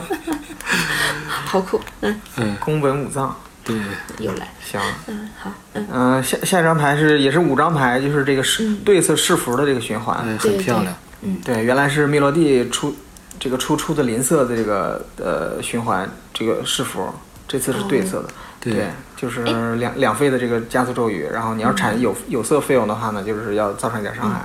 [1.26, 3.76] 好酷，嗯，嗯，宫本武藏，对，
[4.18, 8.78] 又来，行，嗯，好，嗯，嗯、下下一张牌是也是五张牌，就是这个是嗯。
[8.84, 10.16] 对色是符的这个循环。
[10.18, 10.94] 哎，很漂亮。
[11.22, 11.40] 嗯。
[11.44, 12.94] 对，原来是密罗蒂出
[13.38, 17.08] 这个出出的邻色的这个呃循环这个是符，
[17.46, 18.28] 这次是对色的。
[18.60, 18.88] 对。
[19.16, 24.40] 就是两两费的这个加速咒语，然后你要产有有色费用的话呢，就是要造成一点伤害。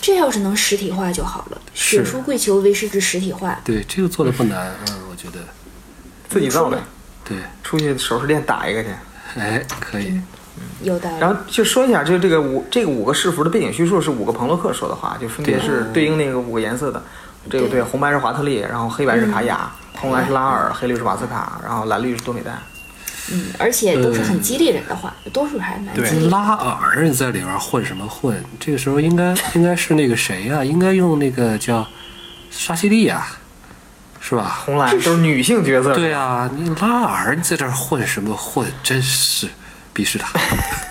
[0.00, 1.60] 这要是能实体化就好了。
[1.74, 5.38] 血是书跪求为师之实体化，对，这个做的不难，嗯，我觉得，
[6.28, 6.82] 自己造的，
[7.24, 8.88] 对，出去首饰店打一个去。
[9.36, 10.20] 哎，可以，
[10.82, 11.16] 有道理。
[11.20, 17.02] 然后就说一下，就这个五这个五个视符的背景叙述是五个彭洛克说的话，就分别是对应那个五个颜色的。
[17.48, 22.58] 这个对对，红白是华特利，然后黑白是卡雅，嗯红蓝是拉尔，黑绿是瓦斯卡，然后蓝绿是多美代。
[23.32, 26.30] 嗯，而且都是很激励人的话，多数还蛮对激励的。
[26.30, 28.42] 拉尔在里边混什么混？
[28.58, 31.86] 这个时候应该应该是那个谁呀、应该用那个叫
[32.50, 33.24] 沙西利亚，
[34.20, 34.60] 是吧？
[34.64, 35.94] 红蓝都是女性角色。
[35.94, 38.66] 对啊，你拉尔你在这混什么混？
[38.82, 39.46] 真是
[39.94, 40.38] 鄙视他。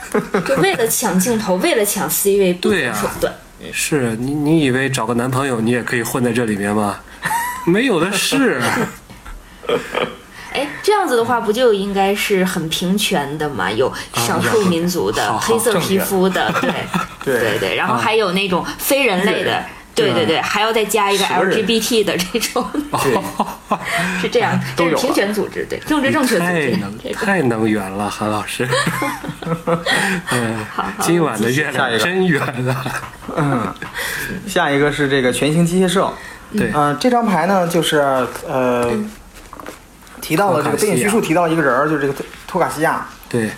[0.48, 3.34] 就为了抢镜头，为了抢 C 位，不对啊择手段。
[3.74, 6.98] 是你你以为找个男朋友你也可以混在这里面吗？
[7.66, 8.62] 没有的是。
[10.60, 13.72] 哎，这样子的话，不就应该是很平权的嘛？
[13.72, 16.70] 有少数民族的、黑色皮肤的，对
[17.24, 19.64] 对对对，然后还有那种非人类的，
[19.96, 20.26] 对对。
[20.26, 23.20] 对，还要再加一个 LGBT 的这种，对，
[24.22, 27.26] 是这样，这是都有平权组织，对，政治正确组织，太能这种。
[27.26, 28.68] 太能圆了，韩老师。
[30.32, 32.96] 嗯好好，今晚的月亮真圆啊！
[33.36, 33.74] 嗯，
[34.48, 36.14] 下一个是这个全形机械兽。
[36.58, 37.98] 对，嗯、这张牌呢，就是
[38.48, 38.92] 呃，
[40.30, 43.08] 提到了这个背景叙述，提到一个人儿，就是这个托托卡西亚。
[43.28, 43.50] 对，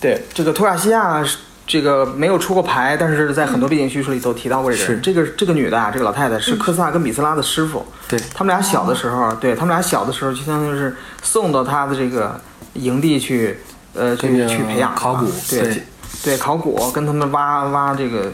[0.00, 5.00] 对，这个托卡西亚是这个没有出过牌，但是在很多背景叙述里都提到过这个人。
[5.00, 7.86] 这个这个女的啊，这个老太太是科斯塔跟米斯拉的师傅。
[8.08, 8.18] 对。
[8.34, 12.40] 他们俩小的时候，对他们俩小的时候，就相当于是送到他的这个
[12.72, 13.60] 营地去，
[13.94, 15.82] 呃，去跟着去培养考古对对。
[16.24, 18.32] 对考古，跟他们挖挖这个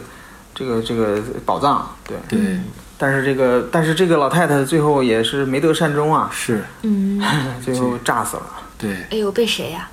[0.55, 2.17] 这个这个宝藏，对。
[2.29, 2.61] 对，
[3.03, 7.19] 但是这个但是这个老太太最后也是没得善终啊，是嗯，
[7.65, 8.43] 最后炸死了。
[8.77, 9.89] 对，哎呦，被谁呀、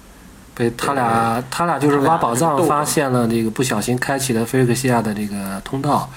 [0.53, 6.09] 被他俩他俩就是挖宝藏发现了这个不小心开启了菲瑞克西亚的这个通道。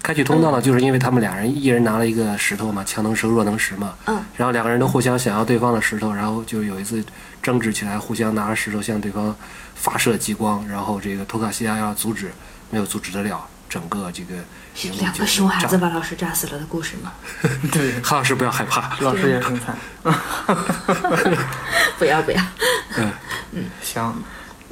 [0.00, 3.92] 开启通道呢，就是因为他们俩人一人拿了一个石头嘛，强能石弱能石嘛。
[4.06, 4.18] 嗯。
[4.36, 7.04] 然后两个人都互相想要对方的石头，然后就有一次
[7.42, 9.34] 争执起来，互相拿着石头向对方
[9.74, 12.30] 发射激光，然后这个托卡西亚要阻止，
[12.70, 14.34] 没有阻止得了，整个这个
[15.00, 17.12] 两个熊孩子把老师炸死了的故事吗？
[17.72, 19.76] 对， 韩老师不要害怕，老师也很惨。
[21.98, 22.40] 不要不要，
[22.96, 23.10] 嗯。
[23.52, 23.64] 嗯。
[23.82, 24.14] 行，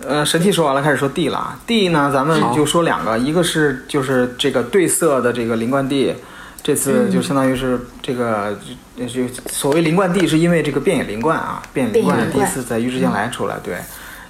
[0.07, 1.59] 呃，神器说完了，开始说 D 了啊。
[1.67, 6.15] D 呢，咱们就说两个，一个是就是这个对色的这个灵冠地，
[6.63, 8.57] 这次就相当于是这个
[8.97, 13.79] 就就所谓灵冠地，是因为这个变野灵冠啊，变野灵冠变野灵冠第一次在预知将来出来，对，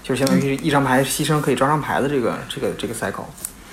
[0.02, 3.24] 就相当于一张牌牺牲可以抓张牌的这个这个这个 cycle，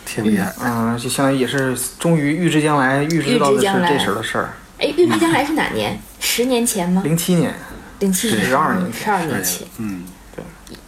[0.05, 0.53] 挺厉害。
[0.63, 4.49] 嗯、就相当于也是终于预知将来，预知到的是这时候的事儿，
[4.79, 5.99] 哎，预知将来是哪年？
[6.19, 7.01] 十年前吗？
[7.03, 7.53] 零七年，
[7.99, 10.03] 零七年，十二年前十二年前嗯，
[10.35, 10.43] 对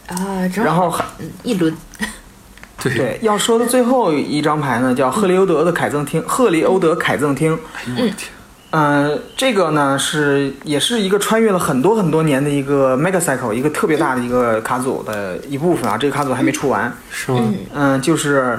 [0.06, 1.76] 啊，然后还嗯一轮，
[2.82, 7.58] 对，对要说的最后一张牌呢，叫赫利欧德的凯赠厅，赫利欧德凯赠厅。
[7.74, 8.30] 哎呦我的天，
[8.70, 15.96] 嗯，这个呢是也是一个穿越了很多很多年的一个 Mega Cycle，一个特别大的一个卡组的一部分啊。
[15.96, 16.92] 这个卡组还没出完。
[17.10, 17.54] 是吗？
[17.74, 18.58] 嗯，就是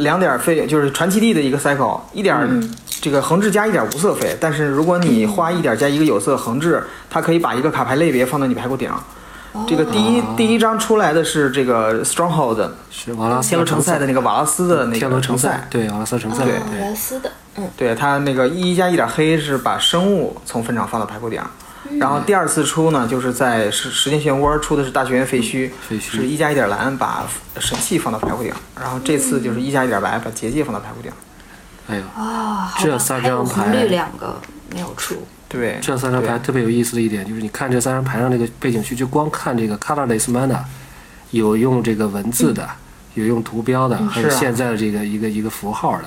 [0.00, 2.48] 两点费，就是传奇地的一个 cycle，一点儿
[3.00, 4.36] 这个横置加一点无色费。
[4.40, 8.90] 但是如果你花一点加一个有色横置，它可以把一个卡牌类别放到你牌库顶。
[9.66, 16.54] 这个第一第一张出来的是这个 Stronghold 是瓦拉斯天罗城塞的那个瓦拉斯的那个天罗城个塞塞，，对，瓦拉斯城塞，对。
[16.54, 21.42] 瓦拉斯的，嗯，对它那个一加一点黑是把生物从坟场放到牌库顶，
[21.98, 27.26] 然后第二次出呢，就是在时时间漩涡出的是大学园废墟，废墟是一加一点蓝把
[27.58, 31.10] 神器放到排骨顶，然后这次就是一加一点白把结界放到排骨顶。
[31.88, 34.40] 哎呦，啊，好这三张牌红绿两个
[34.72, 40.60] 没有出，对，这三张牌特别有意思的一点就是，你看这三张牌上这个背景区，就光看这个 colorless mana，
[41.32, 42.68] 有用这个文字的，
[43.14, 46.04] 有用图标的，还有现在的这个一个一个符号的。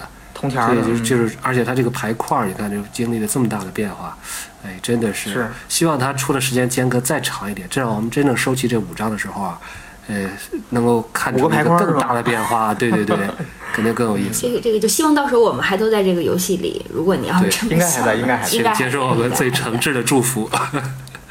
[0.50, 4.18] 对，铜钱儿的，就是就嗯是，而且它这个牌块儿，你看，就经历了这么大的变化，
[4.66, 9.60] 哎，真的是，是希望它出的时间间隔再长一点，这样我们真正收集这五张的时候啊，
[10.08, 10.30] 呃，
[10.72, 12.74] 能够看五出一个更大的变化。
[12.74, 13.18] 对对对，
[13.74, 14.52] 肯定更有意思这。
[14.52, 16.86] 个这个就希望到时候我们还都在这个游戏里。
[16.94, 20.46] 如果你要这么 应该还在想应该还在应该还请接受我们最诚挚的祝福。
[20.52, 20.72] 啊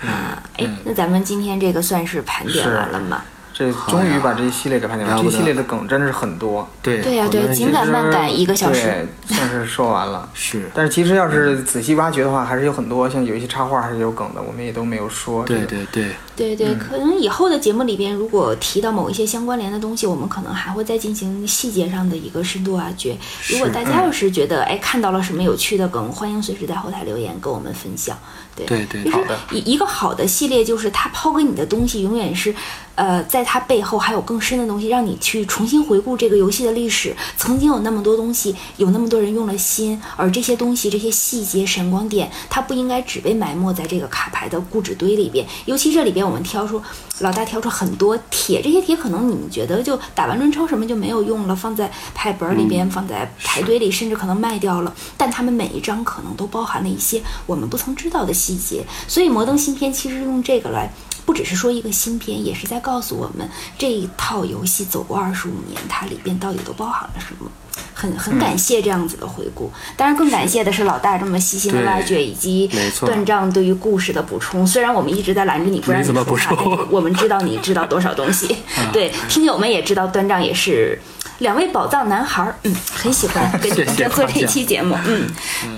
[0.59, 3.23] 哎，那咱们今天这个算是盘点是完了吗？
[3.53, 9.07] 这终于把这一系列给盘点完，了这一系列的梗真的是很多，对对呀对我们也情感漫感一个小时。
[9.29, 10.29] 对，算是说完了。
[10.35, 15.45] 是，但是其实要是仔细挖掘的话，还是有很多像有一些插画还是有梗的，我们也都没有说。
[15.45, 23.17] 对对对，对对，可能以后的节目里边，如果提到某一些相关联的东西，我们可能还会再进行细节上的一个深度挖掘。
[23.49, 28.17] 如果大家要是觉得哎看到了什么有趣的梗，欢迎随时在后台留言跟我们分享。
[28.55, 29.39] 对对对就是好的。
[29.51, 32.55] 一一个好的系列，就是它抛给你的东西永远是，
[32.95, 37.17] 呃，在它背后还有更深的东西，让你去重新回顾这个游戏的历史。
[37.37, 45.47] 曾经有那么多东西，有那么多人用了心，而这些东西、这些细节、闪光点，它不应该只被埋没在这个卡牌的固执堆里边。
[45.65, 46.83] 尤其这里边，我们挑出
[47.21, 54.95] 老大挑出很多铁，这些铁可能你们觉得就打完轮抽什么就没有用了，放在牌本里边，放在牌堆里，甚至可能卖掉了。
[55.17, 58.85] 但它们每一张可能都包含了一些我们不曾知道的细节。
[59.09, 60.93] 所以摩登新片其实用这个来。
[61.25, 63.49] 不只是说一个新片，也是在告诉我们
[63.79, 67.51] 这一套游戏走过二十五年，它里边到底都包含了什么。
[67.95, 72.69] 很很感谢这样子的回顾，当然更感谢的是老大这么细心的挖掘，以及
[73.01, 74.67] 断账对于故事的补充。
[74.67, 78.57] 虽然我们一直在拦着你不让你没怎么说话，但是我们知道你知道多少东西。
[78.93, 81.01] 对，听友们也知道断账也是
[81.43, 85.29] 两位宝藏男孩儿，嗯，很喜欢 跟你们谢谢做这期节目，嗯，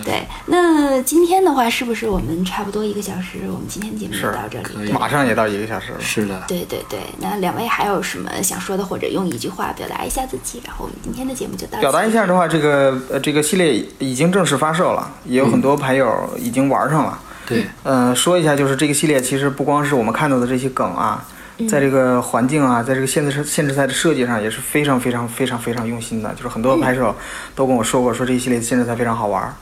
[0.04, 0.22] 对。
[0.46, 3.40] 那今天的话，是不是我们差不多一个小时？
[3.46, 4.92] 我们今天的节目就到这里。
[4.92, 6.00] 马上也到一个小时了。
[6.00, 10.62] 是的，对对对，那两位还有什么想说的，或者用一句话表达一下自己？
[10.64, 16.06] 然后我们今天的节目就到此表达一下的话，这个呃这个系列已经正式发售了，也有很多牌友
[16.38, 17.18] 已经玩上了。
[17.46, 21.22] 对，嗯、说一下，就是这个系列其实不光是我们看到的这些梗啊，
[21.68, 26.32] 在这个环境啊，在这个限制限制赛的设计上也是非常非常非常非常用心的。
[26.34, 27.14] 就是很多拍手
[27.54, 29.54] 都跟我说过，说这一系列的限制赛非常好玩，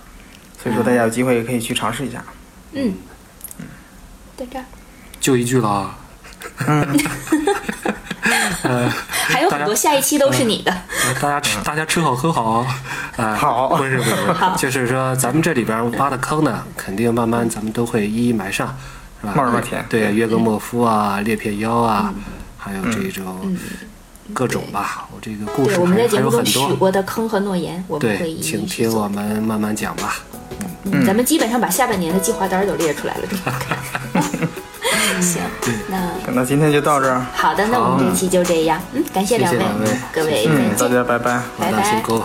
[0.62, 2.24] 所以说大家有机会也可以去尝试一下。
[2.72, 2.95] 嗯，
[4.36, 4.64] 在这儿
[5.20, 5.99] 就一句了啊。
[9.12, 10.70] 还有很多，下一期都是你的。
[10.72, 12.66] 呃大家吃，大家吃好喝好啊！
[13.16, 18.76] 哎好不是不是，不是就是说咱们这里边挖的坑呢，肯定慢慢咱们都会一一埋上，
[19.23, 19.33] 是吧？
[19.35, 22.12] 慢慢填对，约格莫夫啊，裂片妖啊，
[22.59, 23.57] 还有这种
[24.35, 25.09] 各种吧。
[25.14, 26.68] 我这个故事对，我们还还在节目中有很多。
[26.68, 30.16] 许过的坑和诺言，我们会对，一一请听我们慢慢讲吧。
[30.85, 35.23] 嗯，咱们基本上把下半年的计划单都列出来了，这么 看。
[35.23, 35.41] 行，
[35.89, 38.81] 那那今天就到这儿，好的，那我们这期就这样。
[38.93, 39.61] 嗯，感谢两位
[40.12, 41.41] 各位嗯，再见，大家拜拜。
[41.59, 42.03] 拜拜辛。
[42.03, 42.20] 苦。